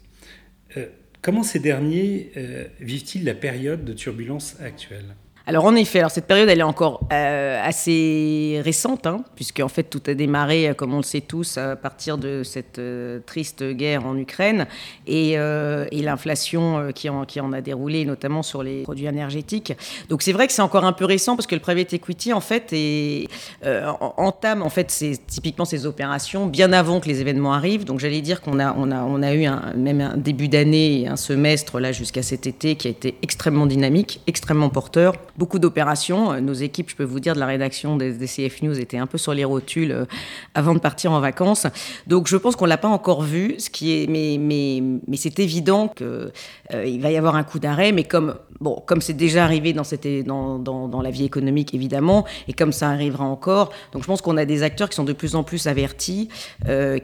Euh, 0.77 0.85
comment 1.21 1.43
ces 1.43 1.59
derniers 1.59 2.31
euh, 2.37 2.67
vivent-ils 2.79 3.23
la 3.23 3.33
période 3.33 3.83
de 3.83 3.93
turbulence 3.93 4.55
actuelle? 4.61 5.15
Alors 5.49 5.65
en 5.65 5.75
effet, 5.75 5.97
alors 5.97 6.11
cette 6.11 6.27
période 6.27 6.47
elle 6.47 6.59
est 6.59 6.61
encore 6.61 7.01
euh, 7.11 7.59
assez 7.63 8.61
récente, 8.63 9.07
hein, 9.07 9.23
puisque 9.35 9.61
en 9.61 9.67
fait 9.67 9.81
tout 9.81 10.01
a 10.05 10.13
démarré, 10.13 10.75
comme 10.77 10.93
on 10.93 10.97
le 10.97 11.03
sait 11.03 11.21
tous, 11.21 11.57
à 11.57 11.75
partir 11.75 12.19
de 12.19 12.43
cette 12.43 12.77
euh, 12.77 13.19
triste 13.25 13.63
guerre 13.63 14.05
en 14.05 14.15
Ukraine 14.15 14.67
et, 15.07 15.39
euh, 15.39 15.87
l'inflation 15.91 16.77
euh, 16.77 16.91
qui 16.91 17.09
en, 17.09 17.51
a 17.51 17.61
déroulé, 17.61 18.05
notamment 18.05 18.43
sur 18.43 18.61
les 18.61 18.83
produits 18.83 19.07
énergétiques. 19.07 19.73
Donc 20.07 20.21
c'est 20.21 20.33
vrai 20.33 20.45
que 20.45 20.53
c'est 20.53 20.61
encore 20.61 20.85
un 20.85 20.93
peu 20.93 21.05
récent 21.05 21.35
parce 21.35 21.47
que 21.47 21.55
le 21.55 21.61
private 21.61 21.93
equity 21.93 22.31
en 22.31 22.41
fait 22.41 22.71
euh, 22.71 23.91
entame 24.17 24.61
en 24.61 24.69
fait 24.69 25.03
typiquement 25.25 25.65
ces 25.65 25.87
opérations 25.87 26.45
bien 26.45 26.71
avant 26.73 26.99
que 26.99 27.07
les 27.07 27.21
événements 27.21 27.53
arrivent. 27.53 27.85
Donc 27.85 27.99
j'allais 27.99 28.21
dire 28.21 28.41
qu'on 28.41 28.59
a 28.59 29.33
eu 29.33 29.47
même 29.75 30.01
un 30.01 30.17
début 30.17 30.47
d'année, 30.47 31.07
un 31.07 31.15
semestre 31.15 31.79
là 31.79 31.91
jusqu'à 31.91 32.21
cet 32.21 32.45
été 32.45 32.75
qui 32.75 32.87
a 32.87 32.91
été 32.91 33.15
extrêmement 33.23 33.65
dynamique, 33.65 34.21
extrêmement 34.27 34.69
porteur 34.69 35.15
beaucoup 35.39 35.57
d'opérations. 35.57 36.33
Euh, 36.33 36.41
nos 36.41 36.53
équipes, 36.53 36.89
je 36.89 36.95
peux 36.95 37.05
vous 37.05 37.21
dire, 37.21 37.33
de 37.33 37.39
la 37.39 37.45
rédaction 37.47 37.95
des, 37.95 38.13
CF 38.13 38.61
News 38.61 38.77
étaient 38.77 38.97
un 38.97 39.07
peu 39.07 39.17
sur 39.17 39.33
les 39.33 39.45
rotules 39.45 39.91
euh, 39.91 40.05
avant 40.53 40.73
de 40.73 40.79
partir 40.79 41.13
en 41.13 41.21
vacances. 41.21 41.65
Donc 42.05 42.27
je 42.27 42.35
pense 42.35 42.55
qu'on 42.57 42.65
l'a 42.65 42.77
pas 42.77 42.89
encore 42.89 43.23
vu, 43.23 43.55
ce 43.57 43.69
qui 43.69 43.93
est, 43.93 44.07
mais, 44.07 45.17
c'est 45.17 45.39
évident 45.39 45.87
qu'il 45.87 46.05
euh, 46.05 46.97
va 46.99 47.11
y 47.11 47.17
avoir 47.17 47.35
un 47.35 47.43
coup 47.43 47.59
d'arrêt. 47.59 47.93
Mais 47.93 48.03
comme 48.03 48.35
bon, 48.59 48.83
comme 48.85 49.01
c'est 49.01 49.13
déjà 49.13 49.45
arrivé 49.45 49.73
dans, 49.73 51.01
la 51.01 51.11
vie 51.11 51.23
économique 51.23 51.73
évidemment, 51.73 52.25
et 52.49 52.53
comme 52.53 52.73
ça 52.73 52.89
arrivera 52.89 53.23
encore, 53.23 53.71
donc 53.93 54.01
je 54.03 54.07
pense 54.07 54.21
qu'on 54.21 54.35
a 54.35 54.45
des 54.45 54.63
acteurs 54.63 54.89
qui 54.89 54.97
sont 54.97 55.05
de 55.05 55.13
plus 55.13 55.35
en 55.35 55.43
plus 55.43 55.67
avertis, 55.67 56.27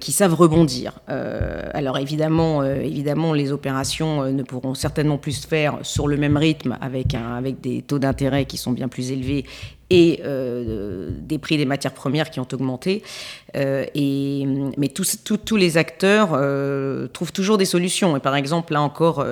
qui 0.02 0.12
savent 0.12 0.34
rebondir. 0.34 1.00
Alors 1.08 1.98
évidemment, 1.98 2.64
évidemment, 2.64 3.32
les 3.34 3.54
opérations 3.54 4.26
ne 4.26 4.44
pourront 4.44 4.74
certainement 4.74 5.18
plus 5.18 5.44
se 5.44 5.48
faire 5.48 5.80
sur 5.84 6.08
le 6.08 6.18
même 6.18 6.36
rythme 6.36 6.78
avec, 6.82 7.16
avec 7.16 7.62
des 7.62 7.82
taux 7.82 8.00
d'intérêt 8.00 8.25
qui 8.46 8.58
sont 8.58 8.72
bien 8.72 8.88
plus 8.88 9.12
élevés 9.12 9.46
et 9.90 10.22
euh, 10.24 11.10
des 11.12 11.38
prix 11.38 11.58
des 11.58 11.66
matières 11.66 11.94
premières 11.94 12.30
qui 12.30 12.40
ont 12.40 12.48
augmenté. 12.52 13.04
Euh, 13.56 13.86
et, 13.94 14.46
mais 14.78 14.90
tous, 14.90 15.20
tous 15.24 15.56
les 15.56 15.78
acteurs 15.78 16.32
euh, 16.34 17.08
trouvent 17.08 17.32
toujours 17.32 17.58
des 17.58 17.66
solutions. 17.66 18.18
Et 18.18 18.20
par 18.20 18.36
exemple, 18.36 18.74
là 18.74 18.82
encore, 18.82 19.26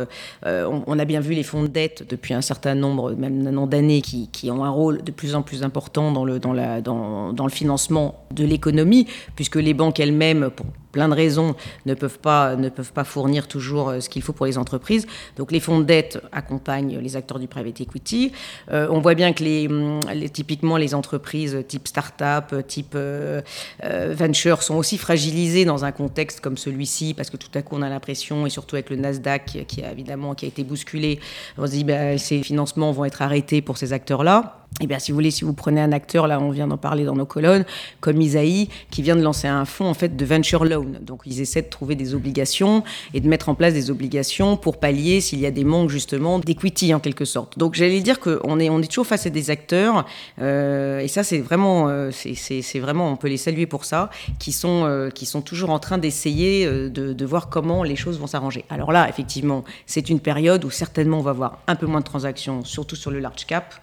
on, 0.45 0.99
a 0.99 1.05
bien 1.05 1.19
vu 1.19 1.33
les 1.33 1.43
fonds 1.43 1.63
de 1.63 1.67
dette 1.67 2.07
depuis 2.07 2.33
un 2.33 2.41
certain 2.41 2.75
nombre, 2.75 3.13
même 3.13 3.45
un 3.47 3.57
an 3.57 3.67
d'années, 3.67 4.01
qui, 4.01 4.29
qui, 4.29 4.51
ont 4.51 4.63
un 4.63 4.69
rôle 4.69 5.03
de 5.03 5.11
plus 5.11 5.35
en 5.35 5.41
plus 5.41 5.63
important 5.63 6.11
dans 6.11 6.25
le, 6.25 6.39
dans 6.39 6.53
la, 6.53 6.81
dans, 6.81 7.33
dans 7.33 7.45
le 7.45 7.51
financement 7.51 8.25
de 8.31 8.45
l'économie, 8.45 9.07
puisque 9.35 9.55
les 9.55 9.73
banques 9.73 9.99
elles-mêmes, 9.99 10.49
pour 10.49 10.65
plein 10.91 11.09
de 11.09 11.15
raisons, 11.15 11.55
ne 11.87 11.95
peuvent 11.95 12.19
pas, 12.19 12.55
ne 12.55 12.69
peuvent 12.69 12.93
pas 12.93 13.03
fournir 13.03 13.47
toujours 13.47 13.93
ce 13.99 14.09
qu'il 14.09 14.21
faut 14.21 14.33
pour 14.33 14.45
les 14.45 14.59
entreprises. 14.59 15.07
Donc 15.37 15.51
les 15.51 15.59
fonds 15.59 15.79
de 15.79 15.85
dette 15.85 16.21
accompagnent 16.31 16.99
les 16.99 17.15
acteurs 17.15 17.39
du 17.39 17.47
private 17.47 17.81
equity. 17.81 18.31
On 18.71 18.99
voit 18.99 19.15
bien 19.15 19.33
que 19.33 19.43
les, 19.43 19.67
les, 20.13 20.29
typiquement 20.43 20.75
les 20.75 20.93
entreprises 20.93 21.63
type 21.69 21.87
start-up, 21.87 22.53
type 22.67 22.95
euh, 22.95 23.41
venture 23.81 24.61
sont 24.61 24.75
aussi 24.75 24.97
fragilisées 24.97 25.63
dans 25.63 25.85
un 25.85 25.93
contexte 25.93 26.41
comme 26.41 26.57
celui-ci, 26.57 27.13
parce 27.13 27.29
que 27.29 27.37
tout 27.37 27.51
à 27.53 27.61
coup 27.61 27.77
on 27.77 27.81
a 27.81 27.87
l'impression, 27.87 28.45
et 28.45 28.49
surtout 28.49 28.75
avec 28.75 28.89
le 28.89 28.97
Nasdaq 28.97 29.63
qui 29.69 29.81
a 29.81 29.91
évidemment 29.93 30.35
qui 30.35 30.43
a 30.43 30.49
été 30.49 30.65
bousculé, 30.65 31.21
on 31.57 31.65
se 31.65 31.71
dit 31.71 31.85
ben, 31.85 32.17
ces 32.17 32.43
financements 32.43 32.91
vont 32.91 33.05
être 33.05 33.21
arrêtés 33.21 33.61
pour 33.61 33.77
ces 33.77 33.93
acteurs-là. 33.93 34.62
Eh 34.81 34.87
bien, 34.87 34.97
si 34.97 35.11
vous 35.11 35.15
voulez, 35.15 35.31
si 35.31 35.45
vous 35.45 35.53
prenez 35.53 35.81
un 35.81 35.91
acteur, 35.91 36.27
là, 36.27 36.39
on 36.39 36.49
vient 36.49 36.67
d'en 36.67 36.77
parler 36.77 37.05
dans 37.05 37.15
nos 37.15 37.27
colonnes, 37.27 37.63
comme 38.01 38.19
Isaïe, 38.19 38.69
qui 38.89 39.03
vient 39.03 39.15
de 39.15 39.21
lancer 39.21 39.47
un 39.47 39.65
fonds 39.65 39.87
en 39.87 39.93
fait 39.93 40.15
de 40.15 40.25
venture 40.25 40.65
loan. 40.65 40.93
Donc, 41.01 41.21
ils 41.25 41.41
essaient 41.41 41.61
de 41.61 41.69
trouver 41.69 41.95
des 41.95 42.15
obligations 42.15 42.83
et 43.13 43.19
de 43.19 43.27
mettre 43.27 43.49
en 43.49 43.55
place 43.55 43.73
des 43.73 43.91
obligations 43.91 44.57
pour 44.57 44.77
pallier 44.77 45.21
s'il 45.21 45.39
y 45.39 45.45
a 45.45 45.51
des 45.51 45.63
manques 45.63 45.89
justement 45.89 46.39
d'equity 46.39 46.93
en 46.93 46.99
quelque 46.99 47.23
sorte. 47.23 47.57
Donc, 47.59 47.75
j'allais 47.75 48.01
dire 48.01 48.19
qu'on 48.19 48.59
est 48.59 48.69
on 48.69 48.79
est 48.81 48.87
toujours 48.87 49.05
face 49.05 49.27
à 49.27 49.29
des 49.29 49.51
acteurs 49.51 50.05
euh, 50.39 50.99
et 50.99 51.07
ça, 51.07 51.23
c'est 51.23 51.39
vraiment, 51.39 51.89
euh, 51.89 52.09
c'est 52.11 52.79
vraiment, 52.79 53.11
on 53.11 53.15
peut 53.15 53.27
les 53.27 53.37
saluer 53.37 53.67
pour 53.67 53.85
ça, 53.85 54.09
qui 54.39 54.51
sont 54.51 54.85
euh, 54.85 55.09
qui 55.09 55.25
sont 55.25 55.41
toujours 55.41 55.69
en 55.69 55.79
train 55.79 55.99
d'essayer 55.99 56.65
de, 56.65 57.13
de 57.13 57.25
voir 57.25 57.49
comment 57.49 57.83
les 57.83 57.95
choses 57.95 58.19
vont 58.19 58.27
s'arranger. 58.27 58.65
Alors 58.69 58.91
là, 58.91 59.07
effectivement, 59.07 59.63
c'est 59.85 60.09
une 60.09 60.19
période 60.19 60.65
où 60.65 60.71
certainement 60.71 61.19
on 61.19 61.23
va 61.23 61.33
voir 61.33 61.59
un 61.67 61.75
peu 61.75 61.85
moins 61.85 61.99
de 61.99 62.05
transactions, 62.05 62.65
surtout 62.65 62.95
sur 62.95 63.11
le 63.11 63.19
large 63.19 63.45
cap 63.45 63.75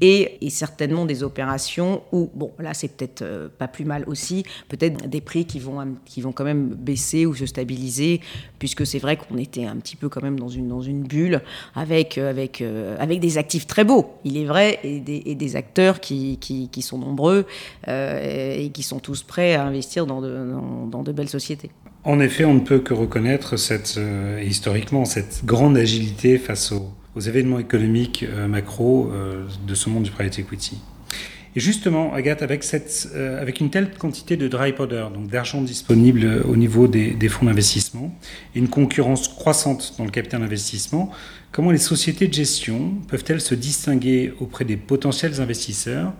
et 0.00 0.29
et, 0.40 0.50
certainement 0.50 1.06
des 1.06 1.22
opérations 1.22 2.02
où, 2.12 2.30
bon, 2.34 2.52
là 2.58 2.74
c'est 2.74 2.88
peut-être 2.88 3.22
euh, 3.22 3.48
pas 3.48 3.68
plus 3.68 3.84
mal 3.84 4.04
aussi, 4.06 4.44
peut-être 4.68 5.08
des 5.08 5.20
prix 5.20 5.44
qui 5.44 5.58
vont, 5.58 5.96
qui 6.04 6.20
vont 6.20 6.32
quand 6.32 6.44
même 6.44 6.68
baisser 6.68 7.26
ou 7.26 7.34
se 7.34 7.46
stabiliser, 7.46 8.20
puisque 8.58 8.86
c'est 8.86 8.98
vrai 8.98 9.16
qu'on 9.16 9.38
était 9.38 9.64
un 9.64 9.76
petit 9.76 9.96
peu 9.96 10.08
quand 10.08 10.22
même 10.22 10.38
dans 10.38 10.48
une, 10.48 10.68
dans 10.68 10.82
une 10.82 11.02
bulle 11.02 11.40
avec, 11.74 12.18
euh, 12.18 12.30
avec, 12.30 12.60
euh, 12.60 12.96
avec 12.98 13.20
des 13.20 13.38
actifs 13.38 13.66
très 13.66 13.84
beaux, 13.84 14.14
il 14.24 14.36
est 14.36 14.44
vrai, 14.44 14.78
et 14.84 15.00
des, 15.00 15.56
acteurs 15.56 16.00
qui, 16.00 16.38
qui, 16.38 16.82
sont 16.82 16.98
nombreux 16.98 17.44
et 17.88 18.70
qui 18.72 18.82
sont 18.82 19.00
tous 19.00 19.22
prêts 19.24 19.54
à 19.54 19.64
investir 19.64 20.06
dans 20.06 20.20
de, 20.20 20.54
dans, 20.90 21.02
de 21.02 21.12
belles 21.12 21.28
sociétés. 21.28 21.70
En 22.04 22.20
effet, 22.20 22.44
on 22.44 22.54
ne 22.54 22.60
peut 22.60 22.78
que 22.78 22.94
reconnaître 22.94 23.56
historiquement 24.44 25.04
cette 25.04 25.44
grande 25.44 25.76
agilité 25.76 26.38
face 26.38 26.70
aux, 26.70 26.92
aux 27.14 27.20
événements 27.20 27.58
économiques 27.58 28.24
euh, 28.28 28.46
macro 28.46 29.10
euh, 29.12 29.46
de 29.66 29.74
ce 29.74 29.88
monde 29.88 30.04
du 30.04 30.10
private 30.10 30.38
equity. 30.38 30.78
Et 31.56 31.60
justement, 31.60 32.12
Agathe, 32.14 32.42
avec, 32.42 32.62
cette, 32.62 33.08
euh, 33.14 33.42
avec 33.42 33.58
une 33.58 33.70
telle 33.70 33.92
quantité 33.92 34.36
de 34.36 34.46
dry 34.46 34.72
powder, 34.72 35.06
donc 35.12 35.26
d'argent 35.26 35.60
disponible 35.62 36.42
au 36.48 36.54
niveau 36.54 36.86
des, 36.86 37.10
des 37.10 37.28
fonds 37.28 37.46
d'investissement, 37.46 38.16
et 38.54 38.60
une 38.60 38.68
concurrence 38.68 39.26
croissante 39.26 39.94
dans 39.98 40.04
le 40.04 40.12
capital 40.12 40.40
d'investissement, 40.40 41.10
comment 41.50 41.72
les 41.72 41.78
sociétés 41.78 42.28
de 42.28 42.34
gestion 42.34 42.94
peuvent-elles 43.08 43.40
se 43.40 43.56
distinguer 43.56 44.32
auprès 44.38 44.64
des 44.64 44.76
potentiels 44.76 45.40
investisseurs 45.40 46.12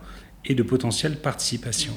et 0.45 0.53
de 0.53 0.63
potentielles 0.63 1.15
participations? 1.15 1.95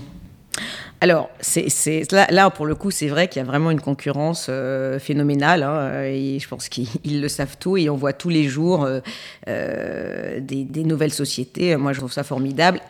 Alors, 1.04 1.28
c'est, 1.38 2.10
là, 2.30 2.48
pour 2.48 2.64
le 2.64 2.74
coup, 2.74 2.90
c'est 2.90 3.08
vrai 3.08 3.28
qu'il 3.28 3.38
y 3.38 3.42
a 3.42 3.46
vraiment 3.46 3.70
une 3.70 3.82
concurrence 3.82 4.46
euh, 4.48 4.98
phénoménale. 4.98 5.62
Hein, 5.62 6.04
et 6.04 6.38
je 6.38 6.48
pense 6.48 6.70
qu'ils 6.70 7.20
le 7.20 7.28
savent 7.28 7.58
tout 7.60 7.76
et 7.76 7.90
on 7.90 7.94
voit 7.94 8.14
tous 8.14 8.30
les 8.30 8.44
jours 8.44 8.84
euh, 8.84 9.00
euh, 9.46 10.40
des, 10.40 10.82
nouvelles 10.82 11.12
sociétés. 11.12 11.76
Moi, 11.76 11.92
je 11.92 11.98
trouve 11.98 12.10
ça 12.10 12.24
formidable. 12.24 12.80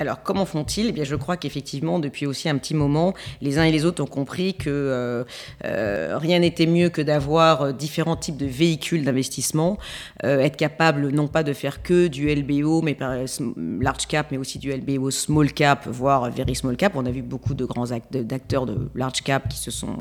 Alors, 0.00 0.22
comment 0.22 0.44
font-ils? 0.44 0.86
Eh 0.86 0.92
bien, 0.92 1.02
je 1.02 1.16
crois 1.16 1.36
qu'effectivement, 1.36 1.98
depuis 1.98 2.26
aussi 2.26 2.48
un 2.48 2.56
petit 2.56 2.74
moment, 2.74 3.14
les 3.42 3.58
uns 3.58 3.64
et 3.64 3.72
les 3.72 3.84
autres 3.84 4.02
ont 4.02 4.06
compris 4.06 4.54
que 4.54 4.70
euh, 4.70 5.24
euh, 5.64 6.16
rien 6.18 6.38
n'était 6.38 6.66
mieux 6.66 6.88
que 6.88 7.02
d'avoir 7.02 7.62
euh, 7.62 7.72
différents 7.72 8.16
types 8.16 8.36
de 8.36 8.46
véhicules 8.46 9.04
d'investissement, 9.04 9.78
être 10.22 10.56
capable 10.56 11.10
non 11.10 11.26
pas 11.26 11.42
de 11.42 11.52
faire 11.52 11.82
que 11.82 12.06
du 12.06 12.32
LBO, 12.32 12.82
mais 12.82 12.94
par 12.94 13.14
large 13.56 14.06
cap, 14.06 14.28
mais 14.30 14.36
aussi 14.36 14.58
du 14.58 14.72
LBO 14.72 15.10
small 15.10 15.52
cap, 15.52 15.86
voire 15.88 16.30
very 16.30 16.54
small 16.54 16.76
cap. 16.76 16.92
On 16.94 17.06
a 17.06 17.10
vu 17.10 17.22
beaucoup 17.22 17.54
de 17.54 17.64
grands 17.64 17.86
d'acteurs 18.10 18.66
de 18.66 18.88
large 18.94 19.22
cap 19.22 19.48
qui 19.48 19.58
se 19.58 19.70
sont 19.70 19.96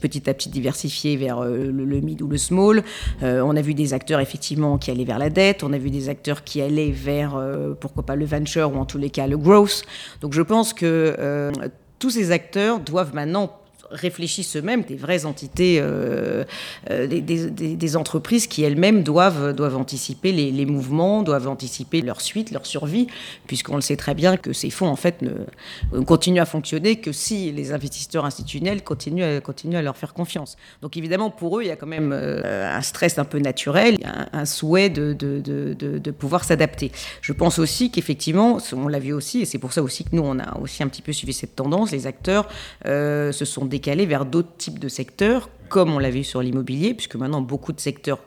petit 0.00 0.28
à 0.28 0.34
petit 0.34 0.48
diversifiés 0.48 1.16
vers 1.16 1.40
le, 1.42 1.70
le, 1.70 2.00
mid 2.00 2.22
ou 2.22 2.28
le 2.28 2.38
small. 2.38 2.82
on 3.22 3.56
a 3.56 3.60
vu 3.60 3.74
des 3.74 3.94
acteurs 3.94 4.20
effectivement 4.20 4.78
qui 4.78 4.90
allaient 4.90 5.04
vers 5.04 5.18
la 5.18 5.30
dette. 5.30 5.62
On 5.62 5.72
a 5.72 5.78
vu 5.78 5.90
des 5.90 6.08
acteurs 6.08 6.44
qui 6.44 6.60
allaient 6.60 6.90
vers 6.90 7.40
pourquoi 7.80 8.04
pas 8.04 8.16
le 8.16 8.24
venture 8.24 8.67
ou 8.74 8.78
en 8.78 8.84
tous 8.84 8.98
les 8.98 9.10
cas 9.10 9.26
le 9.26 9.36
growth. 9.36 9.82
Donc 10.20 10.32
je 10.32 10.42
pense 10.42 10.72
que 10.72 11.14
euh, 11.18 11.52
tous 11.98 12.10
ces 12.10 12.30
acteurs 12.30 12.80
doivent 12.80 13.14
maintenant 13.14 13.57
réfléchissent 13.90 14.56
eux-mêmes, 14.56 14.82
des 14.82 14.96
vraies 14.96 15.24
entités, 15.24 15.78
euh, 15.80 16.44
euh, 16.90 17.06
des, 17.06 17.96
entreprises 17.96 18.46
qui 18.46 18.62
elles-mêmes 18.62 19.02
doivent, 19.02 19.54
doivent 19.54 19.76
anticiper 19.76 20.32
les, 20.32 20.66
mouvements, 20.66 21.22
doivent 21.22 21.48
anticiper 21.48 22.02
leur 22.02 22.20
suite, 22.20 22.50
leur 22.50 22.66
survie, 22.66 23.06
puisqu'on 23.46 23.76
le 23.76 23.80
sait 23.80 23.96
très 23.96 24.14
bien 24.14 24.36
que 24.36 24.52
ces 24.52 24.70
fonds 24.70 24.88
en 24.88 24.96
fait 24.96 25.22
ne, 25.22 26.02
continuent 26.02 26.40
à 26.40 26.46
fonctionner 26.46 26.96
que 26.96 27.12
si 27.12 27.50
les 27.52 27.72
investisseurs 27.72 28.24
institutionnels 28.24 28.82
continuent 28.82 29.76
à, 29.76 29.82
leur 29.82 29.96
faire 29.96 30.12
confiance. 30.12 30.56
Donc 30.82 30.96
évidemment 30.96 31.30
pour 31.30 31.58
eux 31.58 31.62
il 31.62 31.68
y 31.68 31.70
a 31.70 31.76
quand 31.76 31.86
même 31.86 32.12
euh, 32.12 32.70
un 32.70 32.82
stress 32.82 33.18
un 33.18 33.24
peu 33.24 33.38
naturel, 33.38 33.98
un, 34.32 34.44
souhait 34.44 34.90
de, 34.90 36.10
pouvoir 36.10 36.44
s'adapter. 36.44 36.92
Je 37.22 37.32
pense 37.32 37.58
aussi 37.58 37.90
qu'effectivement, 37.90 38.58
on 38.72 38.88
l'a 38.88 38.98
vu 38.98 39.12
aussi, 39.12 39.40
et 39.40 39.44
c'est 39.44 39.58
pour 39.58 39.72
ça 39.72 39.82
aussi 39.82 40.04
que 40.04 40.10
nous 40.12 40.22
on 40.22 40.38
a 40.38 40.58
aussi 40.58 40.82
un 40.82 40.88
petit 40.88 41.02
peu 41.02 41.12
suivi 41.12 41.32
cette 41.32 41.56
tendance, 41.56 41.90
les 41.92 42.06
acteurs 42.06 42.48
se 42.84 43.44
sont 43.44 43.64
décaler 43.78 44.06
vers 44.06 44.26
d'autres 44.26 44.56
types 44.56 44.80
de 44.80 44.88
secteurs, 44.88 45.48
comme 45.68 45.92
on 45.94 46.00
l'a 46.00 46.10
vu 46.10 46.24
sur 46.24 46.42
l'immobilier, 46.42 46.94
puisque 46.94 47.14
maintenant 47.14 47.40
beaucoup 47.40 47.72
de 47.72 47.78
secteurs 47.78 48.18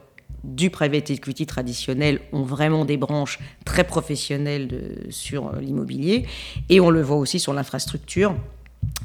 du 0.46 0.70
private 0.70 1.10
equity 1.10 1.46
traditionnel 1.46 2.22
ont 2.32 2.44
vraiment 2.44 2.86
des 2.86 2.96
branches 2.96 3.38
très 3.66 3.84
professionnelles 3.84 4.68
de, 4.70 5.12
sur 5.12 5.54
l'immobilier, 5.58 6.26
et 6.70 6.80
on 6.80 6.90
le 6.90 7.02
voit 7.02 7.18
aussi 7.18 7.38
sur 7.38 7.54
l'infrastructure 7.54 8.34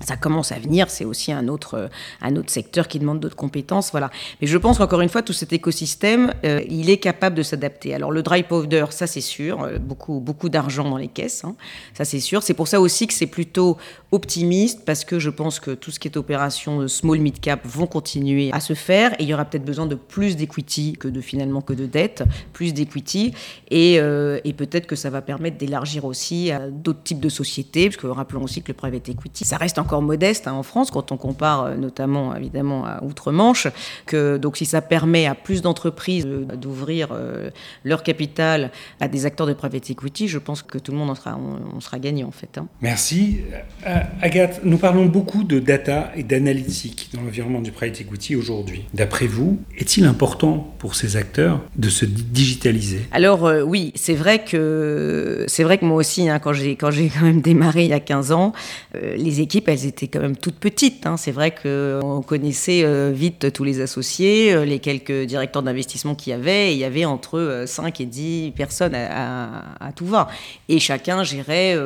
ça 0.04 0.16
commence 0.16 0.52
à 0.52 0.59
venir, 0.59 0.90
c'est 0.90 1.04
aussi 1.04 1.33
un 1.33 1.49
autre, 1.49 1.88
un 2.21 2.37
autre 2.37 2.50
secteur 2.50 2.87
qui 2.87 2.99
demande 2.99 3.18
d'autres 3.18 3.37
compétences. 3.37 3.90
Voilà. 3.90 4.11
Mais 4.40 4.47
je 4.47 4.56
pense 4.59 4.78
qu'encore 4.78 5.00
une 5.00 5.09
fois, 5.09 5.23
tout 5.23 5.33
cet 5.33 5.52
écosystème, 5.52 6.33
euh, 6.45 6.62
il 6.68 6.90
est 6.90 6.99
capable 6.99 7.35
de 7.35 7.42
s'adapter. 7.42 7.95
Alors 7.95 8.12
le 8.12 8.23
dry 8.23 8.42
powder, 8.42 8.87
ça 8.90 9.06
c'est 9.06 9.21
sûr, 9.21 9.62
euh, 9.62 9.78
beaucoup, 9.78 10.21
beaucoup 10.21 10.49
d'argent 10.49 10.88
dans 10.88 10.97
les 10.97 11.09
caisses, 11.09 11.45
hein, 11.45 11.56
ça 11.95 12.04
c'est 12.04 12.21
sûr. 12.21 12.42
C'est 12.42 12.54
pour 12.54 12.68
ça 12.68 12.80
aussi 12.80 13.06
que 13.06 13.14
c'est 13.14 13.26
plutôt 13.26 13.78
optimiste, 14.12 14.85
parce 14.85 15.04
que 15.04 15.18
je 15.18 15.30
pense 15.30 15.61
que 15.61 15.73
tout 15.73 15.90
ce 15.90 15.99
qui 15.99 16.09
est 16.09 16.16
opération 16.16 16.87
small 16.88 17.18
mid 17.18 17.40
cap 17.40 17.61
vont 17.64 17.87
continuer 17.87 18.50
à 18.52 18.61
se 18.61 18.75
faire, 18.75 19.12
et 19.14 19.25
il 19.25 19.28
y 19.28 19.35
aura 19.35 19.45
peut-être 19.45 19.64
besoin 19.64 19.87
de 19.87 19.95
plus 19.95 20.37
d'equity 20.37 20.97
que 20.99 21.09
de 21.09 21.21
finalement 21.21 21.61
que 21.62 21.73
de 21.73 21.87
dette, 21.87 22.23
plus 22.52 22.75
d'equity, 22.75 23.33
et, 23.71 23.99
euh, 23.99 24.40
et 24.45 24.52
peut-être 24.52 24.87
que 24.87 24.97
ça 24.97 25.11
va 25.11 25.23
permettre 25.23 25.59
d'élargir 25.59 26.04
aussi 26.04 26.50
à 26.50 26.68
d'autres 26.71 27.02
types 27.02 27.21
de 27.21 27.28
sociétés, 27.28 27.88
parce 27.88 27.97
que 27.97 28.06
rappelons 28.06 28.45
aussi 28.45 28.62
que 28.62 28.68
le 28.68 28.75
private 28.75 29.09
equity, 29.09 29.45
ça 29.45 29.56
reste 29.56 29.66
encore 29.79 30.03
modeste 30.03 30.47
hein, 30.47 30.53
en 30.53 30.63
France 30.63 30.91
quand 30.91 31.13
on 31.13 31.17
compare 31.17 31.65
euh, 31.65 31.75
notamment 31.77 32.35
évidemment 32.35 32.85
à 32.87 33.03
Outre-Manche. 33.03 33.69
Que 34.07 34.37
donc 34.37 34.57
si 34.57 34.65
ça 34.65 34.81
permet 34.81 35.27
à 35.27 35.35
plus 35.35 35.63
d'entreprises 35.63 36.27
d'ouvrir 36.27 37.09
euh, 37.13 37.51
leur 37.85 38.03
capital 38.03 38.71
à 39.01 39.09
des 39.09 39.27
acteurs 39.27 39.47
de 39.47 39.53
private 39.53 39.91
equity, 39.91 40.29
je 40.29 40.39
pense 40.39 40.63
que 40.63 40.79
tout 40.79 40.93
le 40.93 40.99
monde 40.99 41.11
en 41.11 41.15
sera, 41.15 41.39
on, 41.75 41.81
sera 41.81 41.99
gagnant 41.99 42.29
en 42.29 42.33
fait. 42.33 42.59
Hein. 42.59 42.67
Merci. 42.81 43.39
Euh, 43.87 44.01
Agathe, 44.23 44.61
nous 44.65 44.79
parlons 44.79 45.07
beaucoup 45.07 45.45
de 45.45 45.59
data 45.59 46.13
et 46.17 46.23
d'analytique 46.23 47.11
dans 47.15 47.23
l'environnement 47.23 47.61
du 47.61 47.73
private 47.73 48.01
equity 48.01 48.37
aujourd'hui. 48.37 48.85
D'après 48.95 49.27
vous, 49.27 49.59
est-il 49.77 50.05
important 50.05 50.75
pour 50.79 50.95
ces 50.95 51.17
acteurs 51.17 51.61
de 51.77 51.89
se 51.89 52.05
digitaliser? 52.05 53.07
Alors 53.13 53.51
oui, 53.65 53.93
c'est 53.95 54.15
vrai 54.15 54.45
que 54.45 55.45
c'est 55.49 55.65
vrai 55.65 55.79
que 55.79 55.85
moi 55.85 55.97
aussi, 55.97 56.29
hein, 56.29 56.39
quand 56.39 56.53
j'ai 56.53 56.77
quand 56.77 56.91
j'ai 56.91 57.09
quand 57.09 57.25
même 57.25 57.41
démarré 57.41 57.85
il 57.85 57.91
y 57.91 57.95
a 57.95 58.01
15 58.01 58.33
ans, 58.33 58.53
les 58.95 59.41
équipes 59.41 59.56
elles 59.67 59.87
étaient 59.87 60.09
quand 60.09 60.21
même 60.21 60.37
toutes 60.37 60.57
petites. 60.57 61.07
Hein. 61.07 61.17
C'est 61.17 61.33
vrai 61.33 61.55
qu'on 61.55 62.23
connaissait 62.23 62.83
euh, 62.85 63.13
vite 63.13 63.53
tous 63.53 63.65
les 63.65 63.81
associés, 63.81 64.53
euh, 64.53 64.65
les 64.65 64.79
quelques 64.79 65.25
directeurs 65.25 65.63
d'investissement 65.63 66.15
qu'il 66.15 66.33
y 66.33 66.35
avait. 66.35 66.73
il 66.73 66.79
y 66.79 66.85
avait 66.85 67.05
entre 67.05 67.65
5 67.67 68.01
et 68.01 68.07
10 68.07 68.53
personnes 68.57 68.95
à, 68.95 69.93
tout 69.95 70.07
va. 70.07 70.29
Et 70.69 70.79
chacun 70.79 71.23
gérait, 71.23 71.77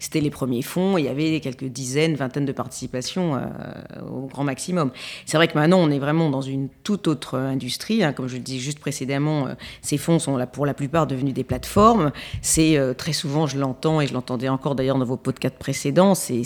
c'était 0.00 0.20
les 0.20 0.30
premiers 0.30 0.62
fonds, 0.62 0.98
il 0.98 1.04
y 1.04 1.08
avait 1.08 1.40
quelques 1.40 1.64
dizaines, 1.64 2.14
vingtaines 2.14 2.44
de 2.44 2.52
participations 2.52 3.40
au 4.10 4.26
grand 4.26 4.44
maximum. 4.44 4.90
C'est 5.24 5.36
vrai 5.36 5.48
que 5.48 5.54
maintenant, 5.54 5.78
on 5.78 5.90
est 5.90 5.98
vraiment 5.98 6.30
dans 6.30 6.42
une 6.42 6.68
toute 6.82 7.08
autre 7.08 7.38
industrie. 7.38 8.02
Hein. 8.02 8.12
Comme 8.12 8.28
je 8.28 8.34
le 8.34 8.42
dis 8.42 8.60
juste 8.60 8.78
précédemment, 8.78 9.48
ces 9.82 9.98
fonds 9.98 10.18
sont 10.18 10.38
pour 10.52 10.66
la 10.66 10.74
plupart 10.74 11.06
devenus 11.06 11.34
des 11.34 11.44
plateformes. 11.44 12.12
C'est 12.42 12.78
très 12.96 13.12
souvent, 13.12 13.46
je 13.46 13.58
l'entends 13.58 14.00
et 14.00 14.06
je 14.06 14.12
l'entendais 14.12 14.48
encore 14.48 14.74
d'ailleurs 14.74 14.98
dans 14.98 15.04
vos 15.04 15.16
podcasts 15.16 15.58
précédents, 15.58 16.14
c'est 16.14 16.44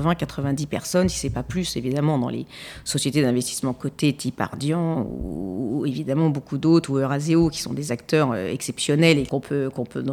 80-90 0.00 0.66
personnes, 0.66 1.08
si 1.08 1.18
c'est 1.18 1.30
pas 1.30 1.42
plus, 1.42 1.76
évidemment, 1.76 2.18
dans 2.18 2.28
les 2.28 2.46
sociétés 2.84 3.22
d'investissement 3.22 3.72
cotées 3.72 4.12
type 4.12 4.40
Ardian 4.40 5.06
ou, 5.08 5.84
évidemment 5.86 6.28
beaucoup 6.28 6.58
d'autres, 6.58 6.90
ou 6.90 6.98
Euraseo, 6.98 7.48
qui 7.48 7.60
sont 7.60 7.72
des 7.72 7.92
acteurs 7.92 8.32
euh, 8.32 8.48
exceptionnels 8.48 9.18
et 9.18 9.24
dont 9.24 9.42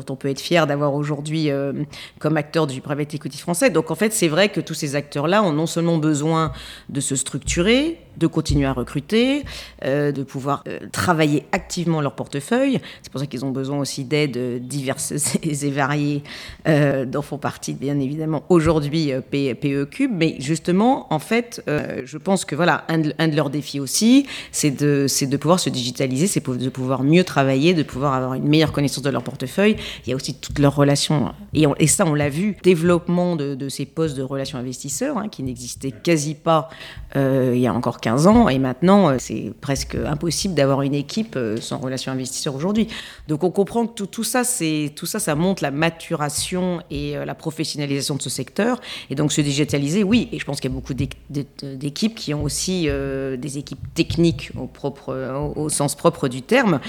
on 0.09 0.15
peut 0.15 0.29
être 0.29 0.39
fier 0.39 0.67
d'avoir 0.67 0.93
aujourd'hui 0.93 1.49
euh, 1.49 1.73
comme 2.19 2.37
acteurs 2.37 2.67
du 2.67 2.81
private 2.81 3.13
equity 3.13 3.37
français. 3.39 3.69
Donc 3.69 3.91
en 3.91 3.95
fait, 3.95 4.13
c'est 4.13 4.27
vrai 4.27 4.49
que 4.49 4.61
tous 4.61 4.73
ces 4.73 4.95
acteurs-là 4.95 5.43
ont 5.43 5.53
non 5.53 5.65
seulement 5.65 5.97
besoin 5.97 6.51
de 6.89 6.99
se 6.99 7.15
structurer, 7.15 7.99
de 8.17 8.27
continuer 8.27 8.65
à 8.65 8.73
recruter, 8.73 9.43
euh, 9.85 10.11
de 10.11 10.23
pouvoir 10.23 10.63
euh, 10.67 10.79
travailler 10.91 11.45
activement 11.51 12.01
leur 12.01 12.15
portefeuille. 12.15 12.79
C'est 13.01 13.11
pour 13.11 13.21
ça 13.21 13.27
qu'ils 13.27 13.45
ont 13.45 13.51
besoin 13.51 13.77
aussi 13.77 14.03
d'aides 14.03 14.67
diverses 14.67 15.13
et 15.43 15.71
variées, 15.71 16.23
euh, 16.67 17.05
dont 17.05 17.21
font 17.21 17.37
partie 17.37 17.73
bien 17.73 17.99
évidemment 17.99 18.43
aujourd'hui 18.49 19.11
PE 19.31 19.85
Cube. 19.85 20.11
Mais 20.13 20.35
justement, 20.39 21.11
en 21.13 21.19
fait, 21.19 21.61
je 21.67 22.17
pense 22.17 22.45
que 22.45 22.55
voilà, 22.55 22.85
un 22.87 22.97
de, 22.99 23.35
leurs 23.35 23.49
défis 23.49 23.79
aussi, 23.79 24.25
c'est 24.51 24.71
de, 24.71 25.07
de 25.25 25.37
pouvoir 25.37 25.59
se 25.59 25.69
digitaliser, 25.69 26.27
c'est 26.27 26.47
de 26.47 26.69
pouvoir 26.69 27.03
mieux 27.03 27.23
travailler, 27.23 27.73
de 27.73 27.83
pouvoir 27.83 28.13
avoir 28.13 28.33
une 28.33 28.47
meilleure 28.47 28.71
connaissance 28.71 29.03
de 29.03 29.09
leur 29.09 29.23
portefeuille. 29.23 29.75
Il 30.05 30.09
y 30.09 30.13
a 30.13 30.15
aussi 30.15 30.33
toutes 30.35 30.59
leurs 30.59 30.75
relations, 30.75 31.33
et, 31.53 31.87
ça 31.87 32.05
on 32.05 32.13
l'a 32.13 32.29
vu, 32.29 32.55
développement 32.63 33.35
de, 33.35 33.69
ces 33.69 33.85
postes 33.85 34.15
de 34.15 34.23
relations 34.23 34.57
investisseurs 34.57 35.17
hein, 35.17 35.27
qui 35.27 35.43
n'existaient 35.43 35.91
quasi 35.91 36.35
pas 36.35 36.69
il 37.15 37.57
y 37.57 37.67
a 37.67 37.73
encore 37.73 37.99
15 38.07 38.27
ans, 38.27 38.47
et 38.47 38.57
maintenant, 38.57 39.09
euh, 39.09 39.15
c'est 39.19 39.51
presque 39.59 39.95
impossible 39.95 40.53
d'avoir 40.53 40.81
une 40.81 40.93
équipe 40.93 41.35
euh, 41.35 41.57
sans 41.57 41.77
relation 41.77 42.09
investisseur 42.09 42.55
aujourd'hui. 42.55 42.87
Donc 43.27 43.43
on 43.43 43.51
comprend 43.51 43.85
que 43.85 44.05
tout, 44.05 44.23
ça, 44.23 44.45
c'est 44.45 44.93
tout 44.95 45.05
ça, 45.05 45.19
ça 45.19 45.35
montre 45.35 45.61
la 45.61 45.71
maturation 45.71 46.81
et 46.89 47.17
euh, 47.17 47.25
la 47.25 47.35
professionnalisation 47.35 48.15
de 48.15 48.21
ce 48.21 48.29
secteur. 48.29 48.79
Et 49.09 49.15
donc 49.15 49.33
se 49.33 49.41
digitaliser, 49.41 50.05
oui. 50.05 50.29
Et 50.31 50.39
je 50.39 50.45
pense 50.45 50.61
qu'il 50.61 50.71
y 50.71 50.73
a 50.73 50.75
beaucoup 50.75 50.93
d'équipes 50.93 52.15
qui 52.15 52.33
ont 52.33 52.43
aussi 52.43 52.87
des 52.87 53.57
équipes 53.57 53.93
techniques 53.93 54.51
au, 54.57 54.67
propre, 54.67 55.53
au, 55.55 55.67
sens 55.69 55.95
propre 55.95 56.27
du 56.27 56.41
terme 56.41 56.79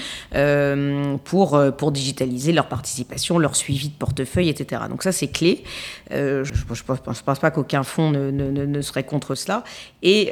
pour, 1.25 1.61
pour 1.77 1.91
digitaliser 1.91 2.51
leur 2.53 2.67
participation, 2.67 3.39
leur 3.39 3.55
suivi 3.55 3.89
de 3.89 3.93
portefeuille, 3.93 4.49
etc. 4.49 4.83
Donc 4.89 5.03
ça, 5.03 5.11
c'est 5.11 5.27
clé. 5.27 5.63
je 6.11 6.83
pense, 7.03 7.39
pas 7.39 7.51
qu'aucun 7.51 7.83
fonds 7.83 8.11
ne, 8.11 8.81
serait 8.81 9.03
contre 9.03 9.35
cela. 9.35 9.63
Et, 10.01 10.31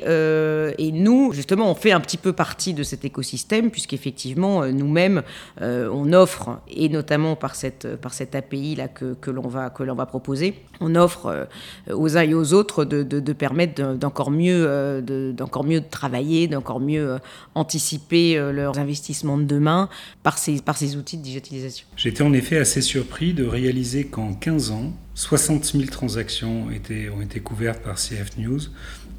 et 0.77 0.91
nous, 0.91 1.34
justement, 1.34 1.69
on 1.72 1.75
fait 1.75 1.91
un 1.91 2.00
petit 2.00 2.17
peu 2.17 2.34
partie 2.34 2.74
de 2.74 2.84
cet 2.84 3.05
écosystème, 3.05 3.72
puisqu'effectivement, 3.72 4.63
euh, 4.63 4.72
nous-mêmes, 4.72 5.24
euh, 5.62 5.89
on 5.91 6.13
offre, 6.13 6.60
et 6.69 6.89
notamment 6.89 7.36
par 7.36 7.55
cette, 7.55 7.96
par 7.98 8.13
cette 8.13 8.36
API-là 8.36 8.88
que, 8.88 9.13
que 9.13 9.31
l'on 9.31 9.48
va, 9.48 9.69
que 9.69 9.84
va 9.84 10.05
proposer, 10.05 10.55
on 10.79 10.96
offre 10.96 11.27
euh, 11.27 11.46
aux 11.93 12.17
uns 12.17 12.22
et 12.22 12.34
aux 12.34 12.53
autres 12.53 12.86
de, 12.86 13.03
de, 13.03 13.34
permettre 13.34 13.96
d'encore 13.96 14.31
mieux, 14.31 15.01
d'encore 15.34 15.63
mieux 15.63 15.81
travailler, 15.81 16.48
d'encore 16.48 16.79
mieux 16.79 17.17
anticiper 17.55 18.36
leurs 18.51 18.77
investissements 18.77 19.38
de 19.38 19.43
demain 19.43 19.89
par 20.24 20.38
ces, 20.38 20.62
par 20.62 20.77
ces 20.77 20.96
outils 20.96 21.17
de 21.17 21.24
digitalisation. 21.24 21.88
J'étais 21.96 22.24
en 22.24 22.34
effet 22.34 22.57
assez 22.57 22.81
surpris 22.81 23.34
de 23.34 23.46
réaliser 23.46 24.05
qu'en 24.05 24.34
15 24.34 24.72
ans, 24.72 24.93
60 25.17 25.65
000 25.65 25.86
transactions 25.86 26.69
étaient, 26.69 27.10
ont 27.10 27.22
été 27.22 27.39
couvertes 27.39 27.81
par 27.81 27.96
CF 27.96 28.38
News. 28.38 28.60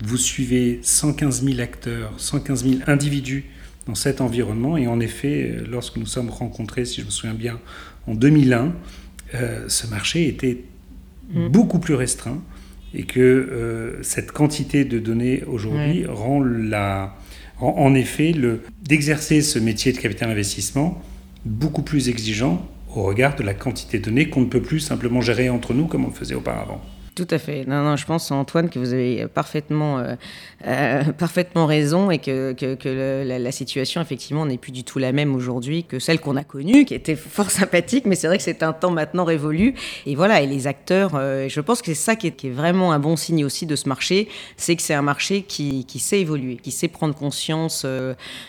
Vous 0.03 0.17
suivez 0.17 0.81
115 0.83 1.45
000 1.45 1.61
acteurs, 1.61 2.13
115 2.17 2.65
000 2.65 2.75
individus 2.87 3.47
dans 3.87 3.95
cet 3.95 4.21
environnement. 4.21 4.77
Et 4.77 4.87
en 4.87 5.01
effet, 5.01 5.57
lorsque 5.69 5.97
nous 5.97 6.07
sommes 6.07 6.31
rencontrés, 6.31 6.85
si 6.85 7.01
je 7.01 7.07
me 7.07 7.11
souviens 7.11 7.35
bien, 7.35 7.59
en 8.07 8.15
2001, 8.15 8.73
euh, 9.35 9.65
ce 9.69 9.87
marché 9.89 10.29
était 10.29 10.65
mm. 11.33 11.49
beaucoup 11.49 11.79
plus 11.79 11.95
restreint 11.95 12.41
et 12.95 13.05
que 13.05 13.21
euh, 13.21 14.03
cette 14.03 14.33
quantité 14.33 14.85
de 14.85 14.99
données 14.99 15.43
aujourd'hui 15.45 16.07
rend, 16.07 16.41
la, 16.41 17.17
rend 17.57 17.75
en 17.77 17.95
effet 17.95 18.35
d'exercer 18.83 19.43
ce 19.43 19.59
métier 19.59 19.93
de 19.93 19.99
capital 19.99 20.31
investissement 20.31 21.03
beaucoup 21.45 21.83
plus 21.83 22.09
exigeant 22.09 22.67
au 22.95 23.03
regard 23.03 23.37
de 23.37 23.43
la 23.43 23.55
quantité 23.55 23.99
de 23.99 24.05
données 24.05 24.29
qu'on 24.29 24.41
ne 24.41 24.47
peut 24.47 24.63
plus 24.63 24.81
simplement 24.81 25.21
gérer 25.21 25.51
entre 25.51 25.75
nous 25.75 25.87
comme 25.87 26.05
on 26.05 26.09
le 26.09 26.15
faisait 26.15 26.35
auparavant. 26.35 26.81
Tout 27.19 27.27
à 27.33 27.39
fait. 27.39 27.65
Non, 27.67 27.83
non, 27.83 27.97
je 27.97 28.07
pense, 28.07 28.31
Antoine, 28.31 28.71
que 28.71 28.79
vous 28.79 28.93
avez 28.93 29.27
parfaitement, 29.27 29.99
euh, 29.99 30.15
euh, 30.65 31.03
parfaitement 31.19 31.67
raison 31.67 32.13
et 32.13 32.21
que, 32.21 32.53
que, 32.53 33.25
la, 33.27 33.51
situation, 33.51 34.01
effectivement, 34.01 34.47
n'est 34.47 34.57
plus 34.57 34.71
du 34.71 34.85
tout 34.85 35.01
la 35.01 35.11
même 35.11 35.35
aujourd'hui 35.35 35.83
que 35.83 35.99
celle 35.99 36.21
qu'on 36.21 36.37
a 36.37 36.45
connue, 36.45 36.85
qui 36.85 36.95
était 36.95 37.17
fort 37.17 37.51
sympathique, 37.51 38.05
mais 38.07 38.15
c'est 38.15 38.29
vrai 38.29 38.37
que 38.37 38.45
c'est 38.45 38.63
un 38.63 38.73
temps 38.73 38.93
maintenant 38.93 39.25
révolu. 39.25 39.75
Et 40.07 40.15
voilà, 40.15 40.43
et 40.43 40.47
les 40.47 40.69
acteurs, 40.69 41.17
euh, 41.17 41.49
je 41.49 41.61
pense 41.61 41.83
que 41.83 41.87
c'est 41.87 41.95
ça 41.95 42.15
qui 42.15 42.29
est, 42.29 42.51
vraiment 42.51 42.93
un 42.93 43.01
bon 43.01 43.17
signe 43.17 43.45
aussi 43.45 43.67
de 43.67 43.75
ce 43.75 43.89
marché, 43.89 44.29
c'est 44.57 44.77
que 44.77 44.83
c'est 44.83 44.95
un 44.95 45.03
marché 45.03 45.43
qui, 45.43 45.87
qui, 45.87 45.99
sait 45.99 46.21
évoluer, 46.21 46.55
qui 46.55 46.71
sait 46.71 46.87
prendre 46.87 47.17
conscience 47.17 47.85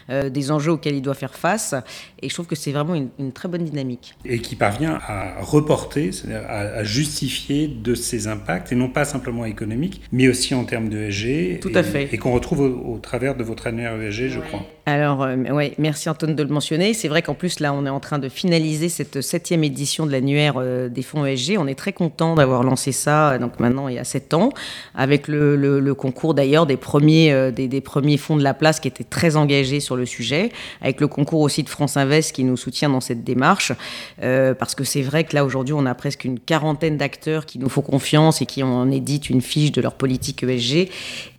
des 0.09 0.51
enjeux 0.51 0.73
auxquels 0.73 0.95
il 0.95 1.01
doit 1.01 1.15
faire 1.15 1.33
face. 1.33 1.73
Et 2.21 2.29
je 2.29 2.33
trouve 2.35 2.45
que 2.45 2.55
c'est 2.55 2.71
vraiment 2.71 2.93
une, 2.93 3.31
très 3.31 3.49
bonne 3.49 3.63
dynamique. 3.63 4.13
Et 4.25 4.39
qui 4.41 4.55
parvient 4.55 4.99
à 5.07 5.41
reporter, 5.41 6.11
à, 6.47 6.59
à 6.59 6.83
justifier 6.83 7.67
de 7.67 7.95
ses 7.95 8.27
impacts 8.27 8.58
et 8.71 8.75
non 8.75 8.89
pas 8.89 9.05
simplement 9.05 9.45
économique, 9.45 10.01
mais 10.11 10.27
aussi 10.27 10.53
en 10.53 10.63
termes 10.63 10.89
de 10.89 10.97
ESG. 10.97 11.59
Tout 11.59 11.71
à 11.73 11.83
fait. 11.83 12.09
Et 12.11 12.17
qu'on 12.17 12.31
retrouve 12.31 12.61
au, 12.61 12.99
travers 12.99 13.35
de 13.35 13.43
votre 13.43 13.67
annuaire 13.67 14.01
ESG, 14.01 14.29
je 14.29 14.39
crois. 14.39 14.65
Alors, 14.85 15.21
euh, 15.21 15.35
ouais, 15.35 15.73
merci 15.77 16.09
Antoine 16.09 16.35
de 16.35 16.41
le 16.41 16.49
mentionner. 16.49 16.93
C'est 16.93 17.07
vrai 17.07 17.21
qu'en 17.21 17.35
plus, 17.35 17.59
là, 17.59 17.73
on 17.73 17.85
est 17.85 17.89
en 17.89 17.99
train 17.99 18.17
de 18.17 18.27
finaliser 18.27 18.89
cette 18.89 19.21
septième 19.21 19.63
édition 19.63 20.07
de 20.07 20.11
l'annuaire 20.11 20.55
euh, 20.57 20.89
des 20.89 21.03
fonds 21.03 21.25
ESG. 21.25 21.57
On 21.59 21.67
est 21.67 21.75
très 21.75 21.93
content 21.93 22.33
d'avoir 22.35 22.63
lancé 22.63 22.91
ça, 22.91 23.37
donc 23.37 23.59
maintenant, 23.59 23.87
il 23.87 23.95
y 23.95 23.99
a 23.99 24.03
sept 24.03 24.33
ans, 24.33 24.49
avec 24.95 25.27
le, 25.27 25.55
le, 25.55 25.93
concours 25.93 26.33
d'ailleurs 26.33 26.65
des 26.65 26.77
premiers, 26.77 27.31
euh, 27.31 27.51
des, 27.51 27.67
des, 27.67 27.81
premiers 27.81 28.17
fonds 28.17 28.35
de 28.35 28.43
la 28.43 28.53
place 28.53 28.79
qui 28.79 28.87
étaient 28.87 29.03
très 29.03 29.35
engagés 29.35 29.79
sur 29.79 29.95
le 29.95 30.05
sujet, 30.05 30.49
avec 30.81 31.01
le 31.01 31.07
concours 31.07 31.41
aussi 31.41 31.61
de 31.61 31.69
France 31.69 31.95
Invest 31.95 32.31
qui 32.33 32.43
nous 32.43 32.57
soutient 32.57 32.89
dans 32.89 33.01
cette 33.01 33.23
démarche, 33.23 33.71
parce 34.19 34.75
que 34.75 34.83
c'est 34.83 35.01
vrai 35.01 35.23
que 35.23 35.35
là, 35.35 35.45
aujourd'hui, 35.45 35.73
on 35.73 35.85
a 35.85 35.93
presque 35.93 36.25
une 36.25 36.39
quarantaine 36.39 36.97
d'acteurs 36.97 37.45
qui 37.45 37.59
nous 37.59 37.69
font 37.69 37.81
confiance 37.81 38.41
et 38.41 38.45
qui 38.49 38.63
en 38.63 38.89
éditent 38.89 39.29
une 39.29 39.41
fiche 39.41 39.71
de 39.71 39.81
leur 39.81 39.93
politique 39.93 40.43
ESG. 40.43 40.89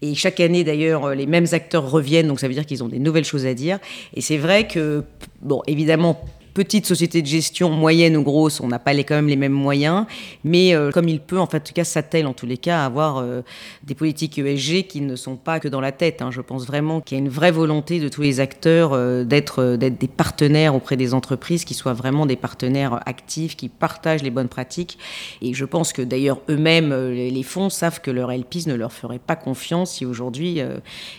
Et 0.02 0.14
chaque 0.14 0.38
année, 0.40 0.62
d'ailleurs, 0.64 1.14
les 1.14 1.26
mêmes 1.26 1.46
acteurs 1.52 1.90
reviennent, 1.90 2.28
donc 2.28 2.38
ça 2.40 2.46
veut 2.46 2.54
dire 2.54 2.64
qu'ils 2.64 2.84
ont 2.84 2.88
des 2.88 3.00
nouvelles 3.00 3.24
choses 3.24 3.46
à 3.46 3.54
dire. 3.54 3.78
Et 4.14 4.20
c'est 4.20 4.38
vrai 4.38 4.68
que, 4.68 5.02
bon, 5.42 5.62
évidemment, 5.66 6.20
petite 6.52 6.86
société 6.86 7.22
de 7.22 7.26
gestion, 7.26 7.70
moyenne 7.70 8.16
ou 8.16 8.22
grosse, 8.22 8.60
on 8.60 8.68
n'a 8.68 8.78
pas 8.78 8.92
les, 8.92 9.04
quand 9.04 9.14
même 9.14 9.28
les 9.28 9.36
mêmes 9.36 9.52
moyens, 9.52 10.06
mais 10.44 10.74
euh, 10.74 10.90
comme 10.90 11.08
il 11.08 11.20
peut, 11.20 11.38
en 11.38 11.44
en 11.44 11.46
tout 11.46 11.72
cas, 11.74 11.84
s'attelle 11.84 12.26
en 12.26 12.32
tous 12.32 12.46
les 12.46 12.56
cas 12.56 12.82
à 12.82 12.86
avoir 12.86 13.18
euh, 13.18 13.42
des 13.82 13.94
politiques 13.94 14.38
ESG 14.38 14.86
qui 14.86 15.00
ne 15.00 15.16
sont 15.16 15.36
pas 15.36 15.60
que 15.60 15.68
dans 15.68 15.80
la 15.80 15.92
tête. 15.92 16.22
Hein. 16.22 16.30
Je 16.30 16.40
pense 16.40 16.66
vraiment 16.66 17.00
qu'il 17.00 17.18
y 17.18 17.20
a 17.20 17.24
une 17.24 17.30
vraie 17.30 17.50
volonté 17.50 17.98
de 17.98 18.08
tous 18.08 18.22
les 18.22 18.40
acteurs 18.40 18.92
euh, 18.92 19.24
d'être 19.24 19.76
des 19.76 20.08
partenaires 20.08 20.74
auprès 20.74 20.96
des 20.96 21.14
entreprises, 21.14 21.64
qui 21.64 21.74
soient 21.74 21.92
vraiment 21.92 22.26
des 22.26 22.36
partenaires 22.36 23.00
actifs, 23.06 23.56
qui 23.56 23.68
partagent 23.68 24.22
les 24.22 24.30
bonnes 24.30 24.48
pratiques. 24.48 24.98
Et 25.42 25.54
je 25.54 25.64
pense 25.64 25.92
que 25.92 26.02
d'ailleurs 26.02 26.40
eux-mêmes, 26.48 26.94
les 27.12 27.42
fonds 27.42 27.70
savent 27.70 28.00
que 28.00 28.10
leur 28.10 28.32
LPs 28.32 28.66
ne 28.66 28.74
leur 28.74 28.92
ferait 28.92 29.18
pas 29.18 29.36
confiance 29.36 29.92
si 29.92 30.06
aujourd'hui 30.06 30.60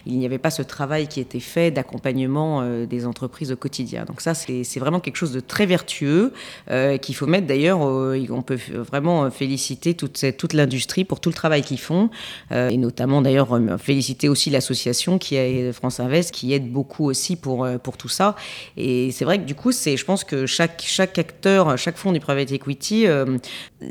il 0.06 0.18
n'y 0.18 0.26
avait 0.26 0.38
pas 0.38 0.52
ce 0.52 0.62
travail 0.62 1.08
qui 1.08 1.20
était 1.20 1.40
fait 1.40 1.72
d'accompagnement 1.72 2.86
des 2.86 3.06
entreprises 3.06 3.52
au 3.52 3.56
quotidien. 3.56 4.06
Donc 4.06 4.22
ça, 4.22 4.34
c'est 4.34 4.80
vraiment 4.80 5.00
quelque 5.00 5.18
chose 5.18 5.21
de 5.30 5.40
très 5.40 5.68
vertueux 5.68 6.34
euh, 6.72 6.98
qu'il 6.98 7.14
faut 7.14 7.28
mettre 7.28 7.46
d'ailleurs. 7.46 7.80
on 7.80 8.42
peut 8.42 8.58
vraiment 8.72 9.30
féliciter 9.30 9.94
toute, 9.94 10.26
toute 10.38 10.54
l'industrie 10.54 11.04
pour 11.04 11.20
tout 11.20 11.30
le 11.30 11.36
travail 11.36 11.62
qu'ils 11.62 11.80
font 11.80 12.10
euh, 12.52 12.70
et 12.70 12.78
notamment 12.78 13.22
d'ailleurs 13.22 13.54
euh, 13.54 13.78
féliciter 13.78 14.28
aussi 14.30 14.50
l'association 14.50 15.20
qui 15.20 15.36
est 15.36 15.72
France 15.74 16.00
Invest 16.00 16.32
qui 16.32 16.54
aide 16.54 16.72
beaucoup 16.72 17.06
aussi 17.06 17.36
pour, 17.36 17.68
pour 17.84 17.98
tout 17.98 18.08
ça. 18.08 18.36
Et 18.78 19.12
c'est 19.12 19.26
vrai 19.26 19.38
que 19.38 19.44
du 19.44 19.56
coup, 19.56 19.72
c'est, 19.72 19.98
je 19.98 20.06
pense 20.06 20.24
que 20.24 20.46
chaque, 20.46 20.84
chaque 20.86 21.20
acteur, 21.20 21.78
chaque 21.78 21.98
fonds 21.98 22.12
du 22.12 22.20
private 22.20 22.52
equity, 22.52 23.06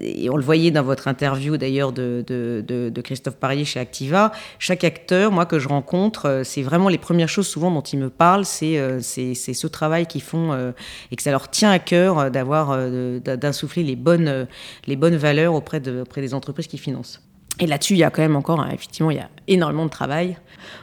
et 0.01 0.31
on 0.31 0.37
le 0.37 0.43
voyait 0.43 0.71
dans 0.71 0.83
votre 0.83 1.09
interview 1.09 1.57
d'ailleurs 1.57 1.93
de, 1.93 2.25
de, 2.27 3.01
Christophe 3.01 3.37
Parier 3.37 3.65
chez 3.65 3.81
Activa, 3.81 4.33
chaque 4.59 4.85
acteur, 4.85 5.33
moi 5.33 5.47
que 5.47 5.59
je 5.59 5.69
rencontre, 5.69 6.43
c'est 6.45 6.63
vraiment 6.63 6.89
les 6.89 6.99
premières 6.99 7.29
choses 7.29 7.47
souvent 7.47 7.71
dont 7.71 7.81
ils 7.81 7.99
me 7.99 8.11
parlent, 8.11 8.45
c'est, 8.45 9.01
c'est, 9.01 9.35
ce 9.35 9.67
travail 9.67 10.07
qu'ils 10.07 10.23
font 10.23 10.73
ça 11.21 11.31
leur 11.31 11.49
tient 11.51 11.71
à 11.71 11.79
cœur 11.79 12.19
euh, 12.19 12.31
d'avoir, 12.31 12.71
euh, 12.73 13.21
d'insuffler 13.21 13.83
les 13.83 13.97
bonnes, 13.97 14.29
euh, 14.29 14.45
les 14.87 14.97
bonnes 14.97 15.17
valeurs 15.17 15.55
auprès 15.55 15.81
des 15.81 16.35
entreprises 16.35 16.67
qui 16.67 16.79
financent. 16.79 17.23
Et 17.59 17.67
là-dessus, 17.67 17.95
il 17.95 17.99
y 17.99 18.05
a 18.05 18.11
quand 18.11 18.23
même 18.23 18.37
encore, 18.37 18.61
hein, 18.61 18.71
effectivement, 18.73 19.11
il 19.11 19.19
y 19.19 19.21
a 19.21 19.29
énormément 19.47 19.85
de 19.85 19.91
travail. 19.91 20.39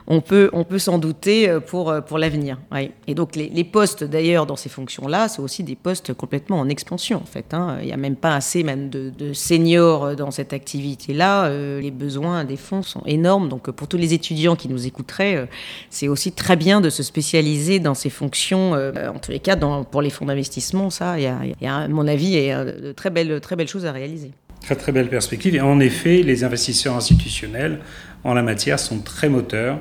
On 0.05 0.21
peut, 0.21 0.49
on 0.53 0.63
peut 0.63 0.79
s'en 0.79 0.99
douter 0.99 1.49
euh, 1.49 1.59
pour, 1.59 1.89
euh, 1.89 2.01
pour 2.01 2.17
l'avenir. 2.19 2.59
Et 3.07 3.15
donc, 3.15 3.35
les, 3.35 3.63
postes, 3.63 4.03
d'ailleurs, 4.03 4.45
dans 4.45 4.55
ces 4.55 4.69
fonctions-là, 4.69 5.27
c'est 5.27 5.41
aussi 5.41 5.63
des 5.63 5.75
postes 5.75 6.13
complètement 6.13 6.59
en 6.59 6.69
expansion, 6.69 7.17
en 7.17 7.25
fait. 7.25 7.53
Hein. 7.53 7.77
Il 7.81 7.87
n'y 7.87 7.93
a 7.93 7.97
même 7.97 8.15
pas 8.15 8.35
assez 8.35 8.63
même 8.63 8.89
de, 8.89 9.33
seniors 9.33 10.15
dans 10.15 10.29
cette 10.29 10.53
activité-là. 10.53 11.45
Euh, 11.45 11.81
les 11.81 11.91
besoins 11.91 12.43
des 12.43 12.57
fonds 12.57 12.83
sont 12.83 13.01
énormes. 13.05 13.49
Donc, 13.49 13.71
pour 13.71 13.87
tous 13.87 13.97
les 13.97 14.13
étudiants 14.13 14.55
qui 14.55 14.69
nous 14.69 14.85
écouteraient, 14.85 15.47
c'est 15.89 16.07
aussi 16.07 16.31
très 16.31 16.55
bien 16.55 16.79
de 16.81 16.89
se 16.89 17.01
spécialiser 17.01 17.79
dans 17.79 17.95
ces 17.95 18.09
fonctions. 18.09 18.73
en 18.73 19.19
tous 19.19 19.31
les 19.31 19.39
cas, 19.39 19.55
pour 19.55 20.01
les 20.01 20.09
fonds 20.09 20.25
d'investissement, 20.25 20.89
ça, 20.89 21.19
il 21.19 21.23
y, 21.23 21.27
a, 21.27 21.39
il 21.43 21.55
y 21.61 21.67
a, 21.67 21.75
à 21.77 21.87
mon 21.87 22.07
avis, 22.07 22.35
de 22.35 22.91
très 22.91 23.09
belles, 23.09 23.39
très 23.41 23.55
belles 23.55 23.67
choses 23.67 23.85
à 23.85 23.91
réaliser. 23.91 24.31
Très 24.67 24.75
très 24.75 24.91
belle 24.91 25.07
perspective. 25.07 25.55
Et 25.55 25.61
en 25.61 25.79
effet, 25.79 26.23
les 26.23 26.43
investisseurs 26.43 26.97
institutionnels 26.97 27.79
en 28.25 28.33
la 28.33 28.43
matière 28.43 28.79
sont 28.79 28.99
très 28.99 29.29
moteurs, 29.29 29.79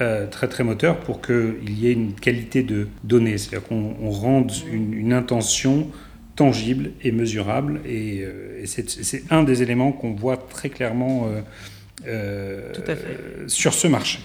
euh, 0.00 0.26
très 0.26 0.48
très 0.48 0.64
moteurs 0.64 0.98
pour 0.98 1.22
qu'il 1.22 1.78
y 1.78 1.86
ait 1.86 1.92
une 1.92 2.12
qualité 2.12 2.64
de 2.64 2.88
données, 3.04 3.38
c'est-à-dire 3.38 3.68
qu'on 3.68 4.10
rende 4.10 4.50
une, 4.72 5.12
intention 5.12 5.86
tangible 6.34 6.90
et 7.04 7.12
mesurable. 7.12 7.80
Et, 7.86 8.22
euh, 8.24 8.64
c'est 8.66 9.22
un 9.30 9.44
des 9.44 9.62
éléments 9.62 9.92
qu'on 9.92 10.14
voit 10.14 10.38
très 10.38 10.70
clairement 10.70 11.28
euh, 12.08 12.72
sur 13.46 13.74
ce 13.74 13.86
marché. 13.86 14.18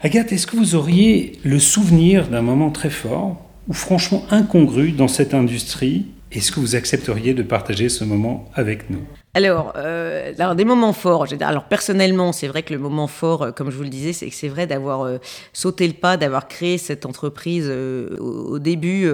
Agathe, 0.00 0.32
est-ce 0.32 0.46
que 0.46 0.56
vous 0.56 0.74
auriez 0.74 1.32
le 1.44 1.58
souvenir 1.58 2.28
d'un 2.28 2.42
moment 2.42 2.68
très 2.68 2.90
fort 2.90 3.42
ou 3.68 3.72
franchement 3.72 4.26
incongru 4.28 4.90
dans 4.92 5.08
cette 5.08 5.32
industrie? 5.32 6.08
Est-ce 6.30 6.52
que 6.52 6.60
vous 6.60 6.76
accepteriez 6.76 7.32
de 7.32 7.42
partager 7.42 7.88
ce 7.88 8.04
moment 8.04 8.50
avec 8.54 8.90
nous? 8.90 9.06
Alors, 9.36 9.74
euh, 9.76 10.32
alors, 10.38 10.54
des 10.54 10.64
moments 10.64 10.94
forts. 10.94 11.26
Alors, 11.42 11.64
personnellement, 11.64 12.32
c'est 12.32 12.48
vrai 12.48 12.62
que 12.62 12.72
le 12.72 12.78
moment 12.78 13.06
fort, 13.06 13.42
euh, 13.42 13.50
comme 13.52 13.70
je 13.70 13.76
vous 13.76 13.82
le 13.82 13.90
disais, 13.90 14.14
c'est 14.14 14.30
que 14.30 14.34
c'est 14.34 14.48
vrai 14.48 14.66
d'avoir 14.66 15.02
euh, 15.02 15.18
sauté 15.52 15.86
le 15.86 15.92
pas, 15.92 16.16
d'avoir 16.16 16.48
créé 16.48 16.78
cette 16.78 17.04
entreprise 17.04 17.70
au, 17.70 18.58
début. 18.58 19.10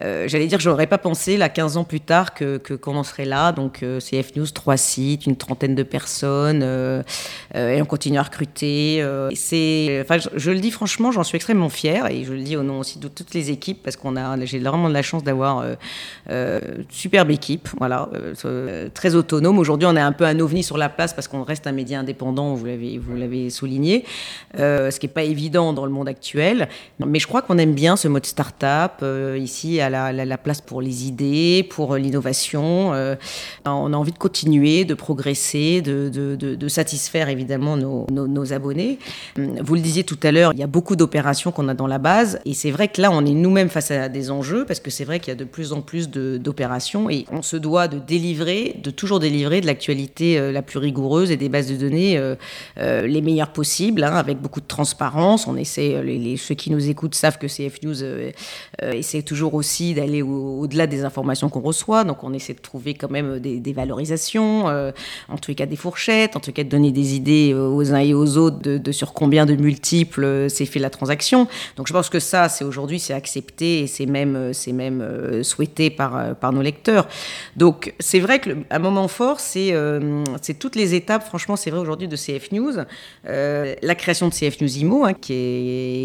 J'allais 0.00 0.46
dire, 0.46 0.58
je 0.58 0.70
n'aurais 0.70 0.86
pas 0.86 0.96
pensé, 0.96 1.36
là, 1.36 1.50
15 1.50 1.76
ans 1.76 1.84
plus 1.84 2.00
tard, 2.00 2.32
que 2.32 2.56
qu'on 2.56 2.96
en 2.96 3.04
serait 3.04 3.26
là. 3.26 3.52
Donc, 3.52 3.84
CF 3.98 4.34
News, 4.36 4.46
trois 4.46 4.78
sites, 4.78 5.26
une 5.26 5.36
trentaine 5.36 5.74
de 5.74 5.82
personnes, 5.82 6.62
et 7.54 7.82
on 7.82 7.84
continue 7.84 8.16
à 8.16 8.22
recruter. 8.22 9.04
c'est, 9.34 10.00
enfin, 10.02 10.16
je, 10.34 10.50
le 10.50 10.60
dis 10.60 10.70
franchement, 10.70 11.12
j'en 11.12 11.24
suis 11.24 11.36
extrêmement 11.36 11.68
fier, 11.68 12.10
et 12.10 12.24
je 12.24 12.32
le 12.32 12.42
dis 12.42 12.56
au 12.56 12.62
nom 12.62 12.78
aussi 12.80 12.98
de 12.98 13.08
toutes 13.08 13.34
les 13.34 13.50
équipes, 13.50 13.82
parce 13.82 13.96
qu'on 13.96 14.16
a, 14.16 14.42
j'ai 14.46 14.58
vraiment 14.60 14.88
de 14.88 14.94
la 14.94 15.02
chance 15.02 15.22
d'avoir 15.22 15.62
une 16.30 16.86
superbe 16.88 17.30
équipe, 17.30 17.68
voilà, 17.78 18.08
très 18.94 19.14
autonome. 19.14 19.25
Aujourd'hui, 19.32 19.86
on 19.86 19.96
est 19.96 20.00
un 20.00 20.12
peu 20.12 20.24
un 20.24 20.38
ovni 20.40 20.62
sur 20.62 20.78
la 20.78 20.88
place 20.88 21.12
parce 21.12 21.28
qu'on 21.28 21.42
reste 21.42 21.66
un 21.66 21.72
média 21.72 21.98
indépendant, 22.00 22.54
vous 22.54 22.66
l'avez, 22.66 22.98
vous 22.98 23.16
l'avez 23.16 23.50
souligné, 23.50 24.04
euh, 24.58 24.90
ce 24.90 25.00
qui 25.00 25.06
n'est 25.06 25.12
pas 25.12 25.22
évident 25.22 25.72
dans 25.72 25.86
le 25.86 25.92
monde 25.92 26.08
actuel. 26.08 26.68
Mais 27.04 27.18
je 27.18 27.26
crois 27.26 27.42
qu'on 27.42 27.58
aime 27.58 27.74
bien 27.74 27.96
ce 27.96 28.08
mode 28.08 28.26
start-up, 28.26 28.92
euh, 29.02 29.38
ici, 29.38 29.80
à 29.80 29.90
la, 29.90 30.38
place 30.38 30.60
pour 30.60 30.82
les 30.82 31.06
idées, 31.06 31.66
pour 31.68 31.96
l'innovation. 31.96 32.92
Euh, 32.92 33.16
on 33.64 33.92
a 33.92 33.96
envie 33.96 34.12
de 34.12 34.18
continuer, 34.18 34.84
de 34.84 34.94
progresser, 34.94 35.80
de, 35.82 36.68
satisfaire 36.68 37.28
évidemment 37.28 37.76
nos, 37.76 38.06
nos, 38.10 38.52
abonnés. 38.52 38.98
Vous 39.36 39.74
le 39.74 39.80
disiez 39.80 40.04
tout 40.04 40.18
à 40.22 40.30
l'heure, 40.30 40.52
il 40.52 40.58
y 40.58 40.62
a 40.62 40.66
beaucoup 40.66 40.96
d'opérations 40.96 41.52
qu'on 41.52 41.68
a 41.68 41.74
dans 41.74 41.86
la 41.86 41.98
base. 41.98 42.38
Et 42.44 42.54
c'est 42.54 42.70
vrai 42.70 42.88
que 42.88 43.00
là, 43.00 43.10
on 43.12 43.24
est 43.24 43.30
nous-mêmes 43.30 43.68
face 43.68 43.90
à 43.90 44.08
des 44.08 44.30
enjeux 44.30 44.64
parce 44.66 44.80
que 44.80 44.90
c'est 44.90 45.04
vrai 45.04 45.20
qu'il 45.20 45.28
y 45.28 45.32
a 45.32 45.36
de 45.36 45.44
plus 45.44 45.72
en 45.72 45.80
plus 45.80 46.10
d'opérations 46.10 47.08
et 47.10 47.24
on 47.32 47.42
se 47.42 47.56
doit 47.56 47.88
de 47.88 47.98
délivrer, 47.98 48.76
de 48.82 48.90
toujours 48.90 49.15
délivrer 49.18 49.60
de 49.60 49.66
l'actualité 49.66 50.38
euh, 50.38 50.52
la 50.52 50.62
plus 50.62 50.78
rigoureuse 50.78 51.30
et 51.30 51.36
des 51.36 51.48
bases 51.48 51.68
de 51.68 51.76
données 51.76 52.18
euh, 52.18 52.34
euh, 52.78 53.06
les 53.06 53.20
meilleures 53.20 53.52
possibles, 53.52 54.04
hein, 54.04 54.14
avec 54.14 54.38
beaucoup 54.38 54.60
de 54.60 54.66
transparence. 54.66 55.46
On 55.46 55.56
essaie, 55.56 56.02
les, 56.02 56.36
ceux 56.36 56.54
qui 56.54 56.70
nous 56.70 56.88
écoutent 56.88 57.14
savent 57.14 57.38
que 57.38 57.46
CF 57.46 57.82
News 57.82 57.96
essaie 58.82 59.22
toujours 59.22 59.54
aussi 59.54 59.94
d'aller 59.94 60.22
au-delà 60.22 60.86
des 60.86 61.04
informations 61.04 61.48
qu'on 61.48 61.60
reçoit. 61.60 62.04
Donc 62.04 62.24
on 62.24 62.32
essaie 62.32 62.54
de 62.54 62.60
trouver 62.60 62.94
quand 62.94 63.10
même 63.10 63.38
des, 63.38 63.72
valorisations, 63.72 64.66
en 64.66 65.36
les 65.48 65.54
cas 65.54 65.66
des 65.66 65.76
fourchettes, 65.76 66.36
en 66.36 66.40
tout 66.40 66.52
cas 66.52 66.64
de 66.64 66.68
donner 66.68 66.92
des 66.92 67.14
idées 67.14 67.54
aux 67.54 67.92
uns 67.92 68.00
et 68.00 68.14
aux 68.14 68.36
autres 68.36 68.58
de, 68.62 68.92
sur 68.92 69.12
combien 69.12 69.46
de 69.46 69.54
multiples 69.54 70.48
s'est 70.50 70.66
fait 70.66 70.80
la 70.80 70.90
transaction. 70.90 71.48
Donc 71.76 71.86
je 71.86 71.92
pense 71.92 72.08
que 72.08 72.20
ça, 72.20 72.48
c'est 72.48 72.64
aujourd'hui, 72.64 72.98
c'est 72.98 73.14
accepté 73.14 73.80
et 73.80 73.86
c'est 73.86 74.06
même, 74.06 74.52
même 74.72 75.42
souhaité 75.42 75.90
par, 75.90 76.34
par 76.36 76.52
nos 76.52 76.62
lecteurs. 76.62 77.08
Donc 77.56 77.94
c'est 77.98 78.20
vrai 78.20 78.38
que 78.38 78.50
un 78.70 78.78
moment 78.78 79.05
fort, 79.08 79.38
euh, 79.56 80.24
c'est 80.42 80.58
toutes 80.58 80.76
les 80.76 80.94
étapes, 80.94 81.24
franchement, 81.24 81.56
c'est 81.56 81.70
vrai 81.70 81.80
aujourd'hui 81.80 82.08
de 82.08 82.16
CF 82.16 82.52
News. 82.52 82.74
Euh, 83.28 83.74
la 83.82 83.94
création 83.94 84.28
de 84.28 84.34
CF 84.34 84.60
News 84.60 84.78
IMO, 84.78 85.04
hein, 85.04 85.14
qui 85.14 85.32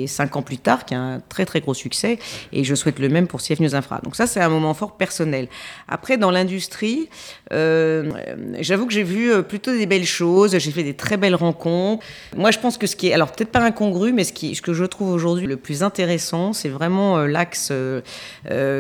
est 0.04 0.08
cinq 0.08 0.36
ans 0.36 0.42
plus 0.42 0.58
tard, 0.58 0.86
qui 0.86 0.96
a 0.96 1.00
un 1.00 1.20
très 1.20 1.46
très 1.46 1.62
gros 1.62 1.74
succès, 1.74 2.20
et 2.52 2.64
je 2.64 2.76
souhaite 2.76 3.00
le 3.00 3.10
même 3.10 3.28
pour 3.28 3.42
CF 3.42 3.60
News 3.60 3.76
Infra. 3.76 4.00
Donc 4.04 4.16
ça, 4.16 4.28
c'est 4.28 4.40
un 4.40 4.50
moment 4.50 4.74
fort 4.74 4.98
personnel. 4.98 5.48
Après, 5.88 6.18
dans 6.18 6.32
l'industrie, 6.32 7.10
euh, 7.52 8.12
j'avoue 8.60 8.86
que 8.86 8.94
j'ai 8.94 9.04
vu 9.04 9.44
plutôt 9.44 9.72
des 9.72 9.86
belles 9.86 10.06
choses, 10.06 10.58
j'ai 10.58 10.72
fait 10.72 10.84
des 10.84 10.96
très 10.96 11.18
belles 11.18 11.36
rencontres. 11.36 12.06
Moi, 12.36 12.52
je 12.52 12.60
pense 12.60 12.78
que 12.78 12.88
ce 12.88 12.96
qui 12.96 13.08
est, 13.08 13.14
alors 13.14 13.32
peut-être 13.32 13.52
pas 13.52 13.62
incongru, 13.62 14.14
mais 14.14 14.24
ce, 14.24 14.62
que 14.62 14.74
je 14.74 14.86
trouve 14.86 15.12
aujourd'hui 15.12 15.48
le 15.48 15.58
plus 15.58 15.84
intéressant, 15.84 16.54
c'est 16.54 16.70
vraiment 16.70 17.20
l'axe 17.26 17.72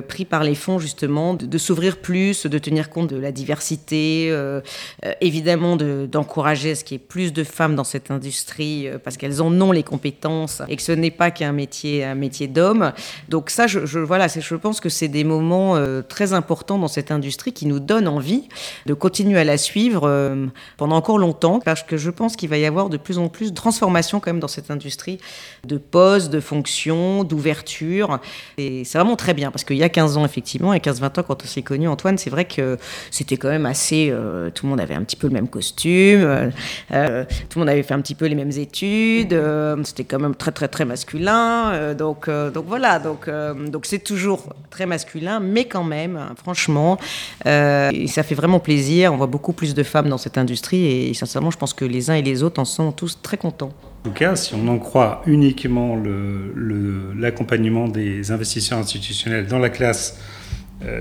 pris 0.07 0.25
par 0.25 0.43
les 0.43 0.55
fonds, 0.55 0.79
justement, 0.79 1.33
de 1.33 1.57
s'ouvrir 1.57 1.97
plus, 1.97 2.45
de 2.45 2.57
tenir 2.57 2.89
compte 2.89 3.09
de 3.09 3.17
la 3.17 3.31
diversité 3.31 4.10
euh, 4.29 4.61
euh, 5.05 5.13
évidemment 5.21 5.75
d'encourager 5.75 6.71
à 6.71 6.75
ce 6.75 6.83
qu'il 6.83 6.95
y 6.95 7.01
ait 7.01 7.03
plus 7.03 7.33
de 7.33 7.43
femmes 7.43 7.75
dans 7.75 7.83
cette 7.83 8.11
industrie 8.11 8.87
euh, 8.87 8.97
parce 8.97 9.17
qu'elles 9.17 9.41
en 9.41 9.59
ont 9.61 9.71
les 9.71 9.83
compétences 9.83 10.61
et 10.67 10.75
que 10.75 10.81
ce 10.81 10.91
n'est 10.91 11.11
pas 11.11 11.31
qu'un 11.31 11.51
métier, 11.51 12.03
un 12.03 12.15
métier 12.15 12.47
d'homme. 12.47 12.91
Donc 13.29 13.49
ça, 13.49 13.67
je, 13.67 13.99
voilà, 13.99 14.27
je 14.27 14.55
pense 14.55 14.79
que 14.79 14.89
c'est 14.89 15.07
des 15.07 15.23
moments 15.23 15.77
très 16.07 16.33
importants 16.33 16.77
dans 16.77 16.87
cette 16.87 17.11
industrie 17.11 17.53
qui 17.53 17.65
nous 17.65 17.79
donnent 17.79 18.07
envie 18.07 18.47
de 18.85 18.93
continuer 18.93 19.39
à 19.39 19.43
la 19.43 19.57
suivre 19.57 20.01
pendant 20.77 20.95
encore 20.95 21.17
longtemps 21.17 21.59
parce 21.59 21.83
que 21.83 21.97
je 21.97 22.09
pense 22.09 22.35
qu'il 22.35 22.49
va 22.49 22.57
y 22.57 22.65
avoir 22.65 22.89
de 22.89 22.97
plus 22.97 23.17
en 23.17 23.29
plus 23.29 23.51
de 23.51 23.55
transformations 23.55 24.19
quand 24.19 24.31
même 24.31 24.39
dans 24.39 24.47
cette 24.47 24.71
industrie 24.71 25.19
de 25.65 25.77
postes, 25.77 26.29
de 26.29 26.39
fonctions, 26.39 27.23
d'ouverture. 27.23 28.19
Et 28.57 28.83
c'est 28.83 28.97
vraiment 28.97 29.15
très 29.15 29.33
bien 29.33 29.51
parce 29.51 29.63
qu'il 29.63 29.77
y 29.77 29.83
a 29.83 29.89
15 29.89 30.17
ans, 30.17 30.25
effectivement, 30.25 30.73
et 30.73 30.79
15-20 30.79 31.19
ans, 31.19 31.23
quand 31.27 31.43
on 31.43 31.47
s'est 31.47 31.61
connus, 31.61 31.87
Antoine, 31.87 32.17
c'est 32.17 32.29
vrai 32.29 32.45
que 32.45 32.77
c'était 33.09 33.37
quand 33.37 33.49
même 33.49 33.65
assez 33.65 33.90
euh, 33.93 34.49
tout 34.49 34.65
le 34.65 34.69
monde 34.71 34.79
avait 34.79 34.95
un 34.95 35.03
petit 35.03 35.15
peu 35.15 35.27
le 35.27 35.33
même 35.33 35.47
costume, 35.47 36.21
euh, 36.23 36.49
euh, 36.91 37.23
tout 37.49 37.59
le 37.59 37.65
monde 37.65 37.69
avait 37.69 37.83
fait 37.83 37.93
un 37.93 38.01
petit 38.01 38.15
peu 38.15 38.25
les 38.25 38.35
mêmes 38.35 38.51
études, 38.51 39.37
c'était 39.83 40.03
quand 40.03 40.19
même 40.19 40.35
très 40.35 40.51
très 40.51 40.67
très 40.67 40.85
masculin. 40.85 41.93
donc, 41.93 42.29
donc 42.29 42.65
voilà, 42.67 42.99
donc 42.99 43.29
donc 43.69 43.85
c'est 43.85 44.03
toujours 44.03 44.53
très 44.69 44.85
masculin, 44.85 45.39
mais 45.39 45.65
quand 45.65 45.83
même, 45.83 46.19
franchement, 46.35 46.97
ça 47.43 48.23
fait 48.23 48.35
vraiment 48.35 48.59
plaisir. 48.59 49.13
On 49.13 49.17
voit 49.17 49.27
beaucoup 49.27 49.53
plus 49.53 49.73
de 49.73 49.83
femmes 49.83 50.09
dans 50.09 50.17
cette 50.17 50.37
industrie 50.37 50.85
et, 50.85 51.13
sincèrement, 51.13 51.51
je 51.51 51.57
pense 51.57 51.73
que 51.73 51.85
les 51.85 52.09
uns 52.09 52.15
et 52.15 52.21
les 52.21 52.43
autres 52.43 52.59
en 52.61 52.65
sont 52.65 52.91
tous 52.91 53.19
très 53.21 53.37
contents. 53.37 53.71
En 54.03 54.09
tout 54.09 54.15
cas, 54.15 54.35
si 54.35 54.55
on 54.55 54.67
en 54.67 54.79
croit 54.79 55.21
uniquement 55.27 55.95
l'accompagnement 57.15 57.87
des 57.87 58.31
investisseurs 58.31 58.79
institutionnels 58.79 59.47
dans 59.47 59.59
la 59.59 59.69
classe 59.69 60.19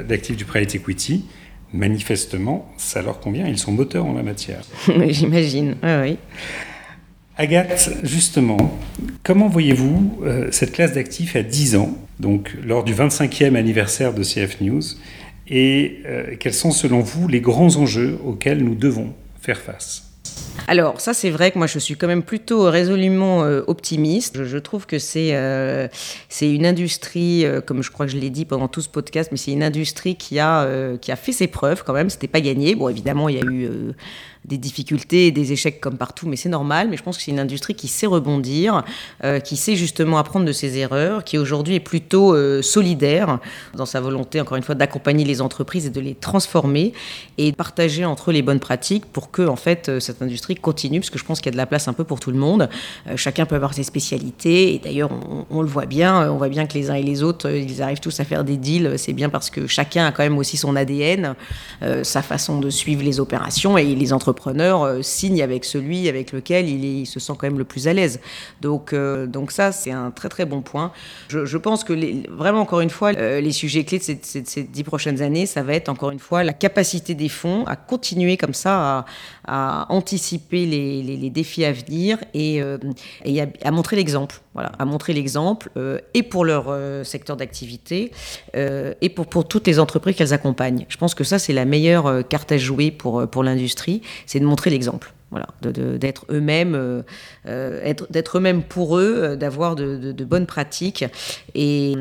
d'actifs 0.07 0.37
du 0.37 0.45
private 0.45 0.75
equity, 0.75 1.25
manifestement, 1.73 2.71
ça 2.77 3.03
leur 3.03 3.21
convient, 3.21 3.47
ils 3.47 3.59
sont 3.59 3.73
moteurs 3.73 4.07
en 4.07 4.15
la 4.15 4.23
matière. 4.23 4.63
J'imagine, 5.09 5.77
oui, 5.83 5.91
oui. 6.03 6.17
Agathe, 7.37 7.91
justement, 8.03 8.79
comment 9.23 9.49
voyez-vous 9.49 10.21
euh, 10.25 10.49
cette 10.51 10.73
classe 10.73 10.93
d'actifs 10.93 11.37
à 11.37 11.43
10 11.43 11.77
ans, 11.77 11.97
donc 12.19 12.55
lors 12.63 12.85
du 12.85 12.95
25e 12.95 13.55
anniversaire 13.55 14.13
de 14.13 14.23
CF 14.23 14.61
News, 14.61 14.83
et 15.49 16.01
euh, 16.07 16.37
quels 16.39 16.55
sont 16.55 16.71
selon 16.71 17.01
vous 17.01 17.29
les 17.29 17.41
grands 17.41 17.77
enjeux 17.77 18.19
auxquels 18.25 18.63
nous 18.63 18.75
devons 18.75 19.15
faire 19.41 19.59
face? 19.59 20.10
Alors 20.67 21.01
ça 21.01 21.15
c'est 21.15 21.31
vrai 21.31 21.51
que 21.51 21.59
moi 21.59 21.67
je 21.67 21.79
suis 21.79 21.97
quand 21.97 22.07
même 22.07 22.23
plutôt 22.23 22.71
résolument 22.71 23.43
euh, 23.43 23.63
optimiste. 23.67 24.45
Je, 24.45 24.59
trouve 24.59 24.87
que 24.87 24.99
c'est 24.99 25.31
euh, 25.35 25.89
c'est 26.29 26.53
une 26.53 26.65
industrie, 26.65 27.45
euh, 27.45 27.61
comme 27.61 27.83
je 27.83 27.91
crois 27.91 28.07
que 28.07 28.13
je 28.13 28.19
l'ai 28.19 28.31
dit 28.31 28.45
pendant 28.45 28.69
tout 28.69 28.81
ce 28.81 28.89
podcast, 28.89 29.31
mais 29.33 29.39
c'est 29.39 29.53
une 29.53 29.65
industrie 29.65 30.17
qui 30.17 30.39
a 30.39 30.69
qui 31.01 31.11
a 31.11 31.17
fait 31.17 31.33
ses 31.33 31.49
preuves 31.49 31.83
quand 31.85 31.93
même. 31.93 32.11
C'était 32.11 32.29
pas 32.29 32.41
gagné. 32.41 32.75
Bon 32.75 32.89
évidemment 32.89 33.29
il 33.29 33.37
y 33.37 33.41
a 33.41 33.45
eu 33.45 33.69
des 34.45 34.59
difficultés 34.59 35.31
des 35.31 35.53
échecs 35.53 35.81
comme 35.81 35.97
partout, 35.97 36.27
mais 36.27 36.37
c'est 36.37 36.49
normal. 36.49 36.89
Mais 36.91 36.97
je 36.97 37.03
pense 37.03 37.17
que 37.17 37.23
c'est 37.23 37.31
une 37.31 37.41
industrie 37.41 37.75
qui 37.75 37.89
sait 37.89 38.07
rebondir, 38.07 38.85
euh, 39.25 39.39
qui 39.39 39.57
sait 39.57 39.77
justement 39.77 40.19
apprendre 40.19 40.47
de 40.47 40.53
ses 40.53 40.79
erreurs, 40.79 41.25
qui 41.25 41.37
aujourd'hui 41.39 41.75
est 41.75 41.81
plutôt 41.81 42.35
euh, 42.35 42.63
solidaire 42.63 43.39
dans 43.75 43.87
sa 43.87 44.01
volonté, 44.01 44.41
encore 44.41 44.57
une 44.57 44.63
fois, 44.63 44.75
d'accompagner 44.75 45.25
les 45.25 45.43
entreprises 45.43 45.87
et 45.87 45.91
de 45.91 46.01
les 46.01 46.15
transformer 46.15 46.93
et 47.39 47.51
de 47.51 47.57
partager 47.57 48.05
entre 48.05 48.31
eux 48.31 48.33
les 48.33 48.43
bonnes 48.43 48.61
pratiques 48.61 49.05
pour 49.07 49.31
que, 49.31 49.47
en 49.47 49.57
fait, 49.57 49.89
euh, 49.89 50.01
cette 50.01 50.23
industrie 50.23 50.55
continue, 50.55 51.01
parce 51.01 51.11
que 51.11 51.19
je 51.19 51.25
pense 51.25 51.41
qu'il 51.41 51.47
y 51.47 51.51
a 51.51 51.53
de 51.53 51.59
la 51.59 51.67
place 51.67 51.89
un 51.89 51.93
peu 51.93 52.05
pour 52.05 52.21
tout 52.21 52.31
le 52.31 52.39
monde. 52.39 52.69
chacun 53.17 53.47
peut 53.47 53.55
avoir 53.55 53.75
ses 53.75 53.83
spécialités, 53.83 54.75
et 54.75 54.79
d'ailleurs, 54.79 55.11
on, 55.51 55.63
le 55.63 55.69
voit 55.69 55.87
bien, 55.87 56.31
on 56.31 56.37
voit 56.37 56.49
bien 56.49 56.67
que 56.67 56.75
les 56.75 56.91
uns 56.91 56.95
et 56.95 57.03
les 57.03 57.23
autres, 57.23 57.51
ils 57.51 57.83
arrivent 57.83 58.01
tous 58.01 58.19
à 58.21 58.25
faire 58.25 58.45
des 58.45 58.57
deals. 58.57 58.95
C'est 58.97 59.13
bien 59.13 59.29
parce 59.29 59.51
que 59.51 59.67
chacun 59.67 60.07
a 60.07 60.13
quand 60.13 60.23
même 60.23 60.39
aussi 60.39 60.57
son 60.57 60.77
ADN, 60.77 61.35
sa 62.03 62.23
façon 62.23 62.61
de 62.61 62.71
suivre 62.71 63.03
les 63.03 63.21
opérations 63.21 63.77
et 63.79 63.95
les 63.95 64.13
entreprises 64.13 64.30
euh, 64.31 65.03
signe 65.03 65.43
avec 65.43 65.65
celui 65.65 66.09
avec 66.09 66.33
lequel 66.33 66.69
il, 66.69 67.03
est, 67.03 67.05
se 67.05 67.21
sent 67.21 67.33
quand 67.39 67.47
même 67.47 67.59
le 67.59 67.65
plus 67.65 67.89
à 67.89 67.93
l'aise. 67.93 68.21
Donc, 68.61 68.93
euh, 68.93 69.27
donc 69.27 69.53
ça, 69.53 69.73
c'est 69.73 69.91
un 69.91 70.11
très 70.11 70.29
très 70.29 70.45
bon 70.45 70.63
point. 70.63 70.93
Je, 71.29 71.57
pense 71.57 71.85
que 71.85 71.93
les, 71.93 72.23
vraiment, 72.29 72.61
encore 72.61 72.81
une 72.81 72.91
fois, 72.91 73.13
euh, 73.17 73.41
les 73.41 73.53
sujets 73.53 73.85
clés 73.85 73.99
de 73.99 74.05
ces, 74.05 74.19
ces, 74.23 74.45
ces, 74.45 74.63
dix 74.63 74.85
prochaines 74.85 75.23
années, 75.23 75.47
ça 75.47 75.63
va 75.63 75.75
être 75.75 75.89
encore 75.89 76.11
une 76.11 76.19
fois 76.19 76.45
la 76.45 76.53
capacité 76.53 77.15
des 77.15 77.29
fonds 77.29 77.65
à 77.67 77.77
continuer 77.77 78.37
comme 78.37 78.55
ça 78.55 78.99
à, 78.99 79.05
à 79.53 79.87
anticiper 79.89 80.65
les, 80.65 81.31
défis 81.31 81.65
à 81.65 81.73
venir 81.73 82.19
et, 82.35 82.63
euh, 82.63 82.79
à, 83.65 83.71
montrer 83.73 83.97
l'exemple. 83.97 84.41
Voilà, 84.55 84.71
à 84.79 84.85
montrer 84.85 85.13
l'exemple 85.13 85.71
euh, 85.77 85.99
et 86.15 86.23
pour 86.23 86.45
leur 86.45 86.75
secteur 87.05 87.37
d'activité 87.37 88.13
et 88.55 89.09
pour, 89.09 89.49
toutes 89.49 89.67
les 89.67 89.81
entreprises 89.81 90.15
qu'elles 90.15 90.33
accompagnent. 90.33 90.87
Je 90.89 90.97
pense 90.97 91.15
que 91.15 91.25
ça, 91.25 91.41
c'est 91.41 91.53
la 91.53 91.65
meilleure 91.65 92.27
carte 92.29 92.53
à 92.53 92.59
jouer 92.59 92.93
pour 92.93 93.43
l'industrie, 93.43 94.03
c'est 94.27 94.39
de 94.39 94.47
montrer 94.47 94.71
l'exemple 94.71 95.13
voilà, 95.31 95.47
d'être 95.63 96.27
eux-mêmes, 96.31 96.75
euh, 97.47 97.93
d'être 98.11 98.39
eux-mêmes 98.39 98.63
pour 98.63 98.99
eux, 98.99 99.15
euh, 99.17 99.37
d'avoir 99.37 99.77
de, 99.77 100.25
bonnes 100.25 100.47
pratiques 100.47 101.05
et, 101.55 101.95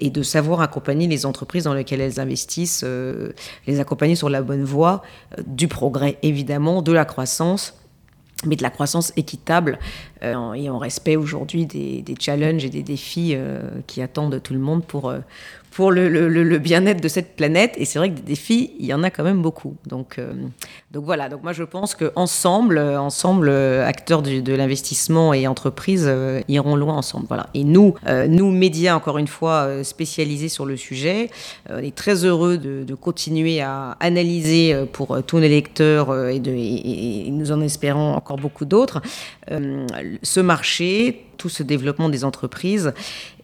de 0.00 0.22
savoir 0.22 0.60
accompagner 0.62 1.06
les 1.06 1.26
entreprises 1.26 1.64
dans 1.64 1.74
lesquelles 1.74 2.00
elles 2.00 2.20
investissent, 2.20 2.82
euh, 2.84 3.32
les 3.66 3.80
accompagner 3.80 4.14
sur 4.14 4.30
la 4.30 4.42
bonne 4.42 4.64
voie 4.64 5.02
euh, 5.38 5.42
du 5.46 5.68
progrès 5.68 6.18
évidemment, 6.22 6.82
de 6.82 6.92
la 6.92 7.04
croissance 7.04 7.74
mais 8.46 8.56
de 8.56 8.62
la 8.62 8.70
croissance 8.70 9.12
équitable 9.16 9.78
euh, 10.22 10.52
et 10.54 10.70
en 10.70 10.78
respect 10.78 11.16
aujourd'hui 11.16 11.66
des, 11.66 12.04
challenges 12.18 12.64
et 12.64 12.70
des 12.70 12.82
défis 12.82 13.32
euh, 13.34 13.60
qui 13.86 14.02
attendent 14.02 14.42
tout 14.42 14.54
le 14.54 14.60
monde 14.60 14.84
pour, 14.84 15.12
pour 15.70 15.90
le, 15.90 16.08
le, 16.08 16.58
bien-être 16.58 17.02
de 17.02 17.08
cette 17.08 17.36
planète. 17.36 17.74
Et 17.76 17.84
c'est 17.84 17.98
vrai 17.98 18.10
que 18.10 18.16
des 18.16 18.22
défis, 18.22 18.72
il 18.78 18.86
y 18.86 18.94
en 18.94 19.02
a 19.02 19.10
quand 19.10 19.24
même 19.24 19.42
beaucoup. 19.42 19.76
Donc, 19.86 20.18
euh, 20.18 20.32
donc 20.90 21.04
voilà, 21.04 21.28
donc 21.28 21.44
moi 21.44 21.52
je 21.52 21.62
pense 21.62 21.94
qu'ensemble, 21.94 22.78
ensemble, 22.78 23.48
acteurs 23.48 24.22
du, 24.22 24.42
de 24.42 24.54
l'investissement 24.54 25.32
et 25.32 25.46
entreprises 25.46 26.06
euh, 26.08 26.40
iront 26.48 26.74
loin 26.74 26.94
ensemble. 26.94 27.26
Voilà. 27.28 27.46
Et 27.54 27.62
nous, 27.62 27.94
euh, 28.08 28.26
nous, 28.26 28.50
médias, 28.50 28.96
encore 28.96 29.18
une 29.18 29.28
fois, 29.28 29.84
spécialisés 29.84 30.48
sur 30.48 30.66
le 30.66 30.76
sujet, 30.76 31.30
on 31.68 31.78
est 31.78 31.94
très 31.94 32.24
heureux 32.24 32.58
de, 32.58 32.82
de 32.82 32.94
continuer 32.94 33.60
à 33.60 33.96
analyser 34.00 34.74
pour 34.92 35.22
tous 35.22 35.38
les 35.38 35.48
lecteurs 35.48 36.28
et, 36.28 36.40
de, 36.40 36.50
et, 36.50 37.28
et 37.28 37.30
nous 37.30 37.52
en 37.52 37.60
espérons 37.60 38.14
encore 38.14 38.36
beaucoup 38.36 38.64
d'autres, 38.64 39.00
ce 39.48 40.40
marché, 40.40 41.29
tout 41.40 41.48
ce 41.48 41.62
développement 41.62 42.10
des 42.10 42.22
entreprises 42.24 42.92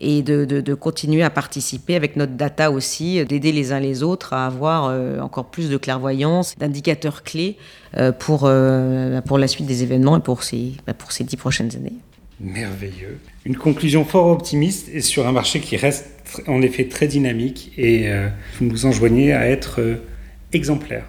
et 0.01 0.21
de, 0.21 0.75
continuer 0.75 1.23
à 1.23 1.31
participer 1.31 1.97
avec 1.97 2.17
notre 2.17 2.35
data 2.35 2.71
aussi, 2.71 3.25
d'aider 3.25 3.53
les 3.53 3.73
uns 3.73 3.81
les 3.81 4.03
autres 4.03 4.35
à 4.35 4.45
avoir 4.45 4.89
euh, 4.91 5.19
encore 5.21 5.47
plus 5.47 5.71
de 5.71 5.79
clairvoyance, 5.79 6.55
d'indicateurs 6.59 7.23
clés 7.23 7.57
euh, 7.97 8.13
pour, 8.13 8.43
euh, 8.45 9.23
pour 9.23 9.39
la 9.39 9.49
suite 9.49 9.67
des 9.67 9.83
événements 9.83 10.19
et 10.19 10.21
pour 10.21 10.43
ces, 10.43 10.73
pour 10.99 11.11
ces 11.11 11.25
dix 11.25 11.39
prochaines 11.39 11.75
années. 11.75 11.95
Merveilleux. 12.39 13.19
Une 13.47 13.57
conclusion 13.57 14.05
fort 14.05 14.27
optimiste 14.27 14.91
et 14.93 15.01
sur 15.01 15.27
un 15.27 15.33
marché 15.33 15.61
qui 15.61 15.79
reste 15.79 16.07
en 16.47 16.61
effet 16.61 16.85
très 16.85 17.07
dynamique 17.07 17.73
et 17.79 18.11
vous 18.59 18.67
nous 18.67 18.85
enjoignez 18.85 19.33
à 19.33 19.49
être 19.49 19.81
exemplaire 20.53 21.07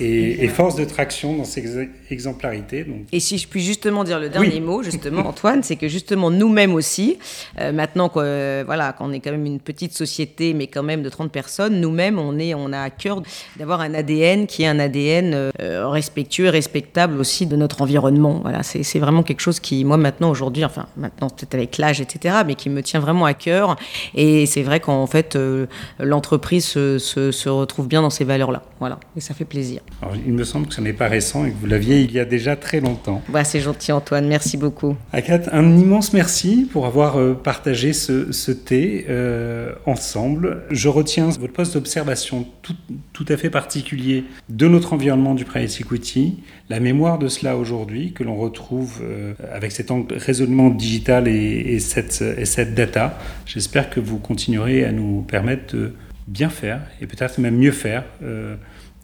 et, 0.00 0.44
et, 0.44 0.48
force 0.48 0.76
de 0.76 0.84
traction 0.84 1.36
dans 1.36 1.44
ces 1.44 1.88
exemplarités. 2.10 2.84
Donc. 2.84 3.06
Et 3.12 3.20
si 3.20 3.38
je 3.38 3.48
puis 3.48 3.62
justement 3.62 4.04
dire 4.04 4.20
le 4.20 4.28
dernier 4.28 4.54
oui. 4.54 4.60
mot, 4.60 4.82
justement, 4.82 5.20
Antoine, 5.26 5.62
c'est 5.62 5.76
que 5.76 5.88
justement 5.88 6.30
nous-mêmes 6.30 6.74
aussi, 6.74 7.18
euh, 7.60 7.72
maintenant 7.72 8.08
qu'on 8.08 8.20
euh, 8.22 8.62
voilà, 8.66 8.92
qu'on 8.92 9.12
est 9.12 9.20
quand 9.20 9.30
même 9.30 9.46
une 9.46 9.60
petite 9.60 9.94
société, 9.94 10.52
mais 10.54 10.66
quand 10.66 10.82
même 10.82 11.02
de 11.02 11.08
30 11.08 11.32
personnes, 11.32 11.80
nous-mêmes, 11.80 12.18
on, 12.18 12.38
est, 12.38 12.54
on 12.54 12.72
a 12.72 12.80
à 12.80 12.90
cœur 12.90 13.22
d'avoir 13.58 13.80
un 13.80 13.94
ADN 13.94 14.46
qui 14.46 14.64
est 14.64 14.66
un 14.66 14.78
ADN 14.78 15.50
euh, 15.60 15.88
respectueux 15.88 16.48
respectable 16.48 17.18
aussi 17.18 17.46
de 17.46 17.56
notre 17.56 17.82
environnement. 17.82 18.40
Voilà, 18.42 18.62
c'est 18.62 18.98
vraiment 18.98 19.22
quelque 19.22 19.40
chose 19.40 19.60
qui, 19.60 19.84
moi, 19.84 19.96
maintenant, 19.96 20.30
aujourd'hui, 20.30 20.64
enfin, 20.64 20.86
maintenant, 20.96 21.30
peut-être 21.30 21.54
avec 21.54 21.78
l'âge, 21.78 22.00
etc., 22.00 22.36
mais 22.46 22.54
qui 22.54 22.68
me 22.70 22.82
tient 22.82 23.00
vraiment 23.00 23.24
à 23.24 23.34
cœur. 23.34 23.76
Et 24.14 24.46
c'est 24.46 24.62
vrai 24.62 24.80
qu'en 24.80 25.06
fait, 25.06 25.36
euh, 25.36 25.66
l'entreprise 25.98 26.66
se, 26.66 26.98
se, 26.98 27.30
se 27.30 27.48
retrouve 27.48 27.88
bien 27.88 28.02
dans 28.02 28.10
ces 28.10 28.24
valeurs-là. 28.24 28.62
Voilà, 28.78 28.98
et 29.16 29.20
ça 29.20 29.32
fait 29.32 29.44
plaisir. 29.44 29.80
Alors, 30.02 30.14
il 30.14 30.32
me 30.32 30.44
semble 30.44 30.66
que 30.66 30.74
ce 30.74 30.80
n'est 30.80 30.92
pas 30.92 31.08
récent 31.08 31.46
et 31.46 31.50
que 31.50 31.56
vous 31.56 31.66
l'aviez 31.66 32.02
il 32.02 32.12
y 32.12 32.20
a 32.20 32.26
déjà 32.26 32.54
très 32.54 32.80
longtemps. 32.80 33.22
Bah, 33.28 33.44
c'est 33.44 33.60
gentil 33.60 33.92
Antoine, 33.92 34.26
merci 34.28 34.56
beaucoup. 34.56 34.94
Agathe, 35.12 35.48
un 35.52 35.76
immense 35.76 36.12
merci 36.12 36.68
pour 36.70 36.86
avoir 36.86 37.18
euh, 37.18 37.32
partagé 37.32 37.94
ce, 37.94 38.30
ce 38.30 38.52
thé 38.52 39.06
euh, 39.08 39.72
ensemble. 39.86 40.64
Je 40.70 40.88
retiens 40.88 41.28
votre 41.28 41.52
poste 41.52 41.74
d'observation 41.74 42.46
tout, 42.60 42.74
tout, 43.14 43.24
à 43.28 43.36
fait 43.38 43.48
particulier 43.48 44.24
de 44.50 44.68
notre 44.68 44.92
environnement 44.92 45.34
du 45.34 45.46
private 45.46 45.80
equity, 45.80 46.42
la 46.68 46.78
mémoire 46.78 47.18
de 47.18 47.28
cela 47.28 47.56
aujourd'hui 47.56 48.12
que 48.12 48.22
l'on 48.22 48.36
retrouve 48.36 49.00
euh, 49.02 49.32
avec 49.52 49.72
cet 49.72 49.90
raisonnement 50.10 50.68
digital 50.68 51.26
et, 51.26 51.32
et, 51.32 51.78
cette, 51.78 52.22
et 52.36 52.44
cette 52.44 52.74
data. 52.74 53.18
J'espère 53.46 53.88
que 53.88 54.00
vous 54.00 54.18
continuerez 54.18 54.84
à 54.84 54.92
nous 54.92 55.22
permettre 55.22 55.74
de 55.74 55.94
bien 56.26 56.50
faire 56.50 56.80
et 57.00 57.06
peut-être 57.06 57.38
même 57.38 57.56
mieux 57.56 57.72
faire 57.72 58.04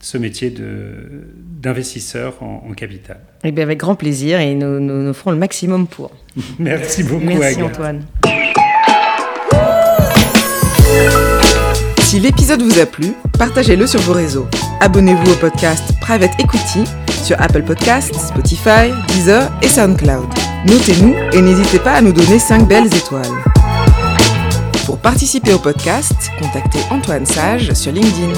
ce 0.02 0.18
métier 0.18 0.52
d'investisseur 1.62 2.34
en, 2.42 2.66
en, 2.68 2.74
capital. 2.74 3.20
Eh 3.44 3.52
bien, 3.52 3.62
avec 3.62 3.78
grand 3.78 3.94
plaisir 3.94 4.40
et 4.40 4.54
nous, 4.54 4.80
nous, 4.80 5.00
nous 5.00 5.14
ferons 5.14 5.30
le 5.30 5.36
maximum 5.36 5.86
pour. 5.86 6.10
Merci 6.58 7.04
beaucoup, 7.04 7.24
Merci 7.24 7.60
Agathe. 7.60 7.70
Antoine. 7.70 8.02
Si 12.00 12.18
l'épisode 12.20 12.62
vous 12.62 12.78
a 12.80 12.84
plu, 12.84 13.14
partagez-le 13.38 13.86
sur 13.86 14.00
vos 14.00 14.12
réseaux. 14.12 14.46
Abonnez-vous 14.80 15.32
au 15.32 15.36
podcast 15.36 15.94
Private 16.00 16.32
Equity 16.40 16.84
sur 17.22 17.40
Apple 17.40 17.62
Podcasts, 17.62 18.14
Spotify, 18.14 18.90
Deezer 19.08 19.50
et 19.62 19.68
SoundCloud. 19.68 20.28
Notez-nous 20.66 21.14
et 21.32 21.40
n'hésitez 21.40 21.78
pas 21.78 21.92
à 21.92 22.00
nous 22.00 22.12
donner 22.12 22.40
5 22.40 22.66
belles 22.66 22.92
étoiles. 22.92 23.22
Pour 24.84 24.98
participer 24.98 25.54
au 25.54 25.58
podcast, 25.60 26.12
contactez 26.40 26.80
Antoine 26.90 27.24
Sage 27.24 27.72
sur 27.72 27.92
LinkedIn. 27.92 28.32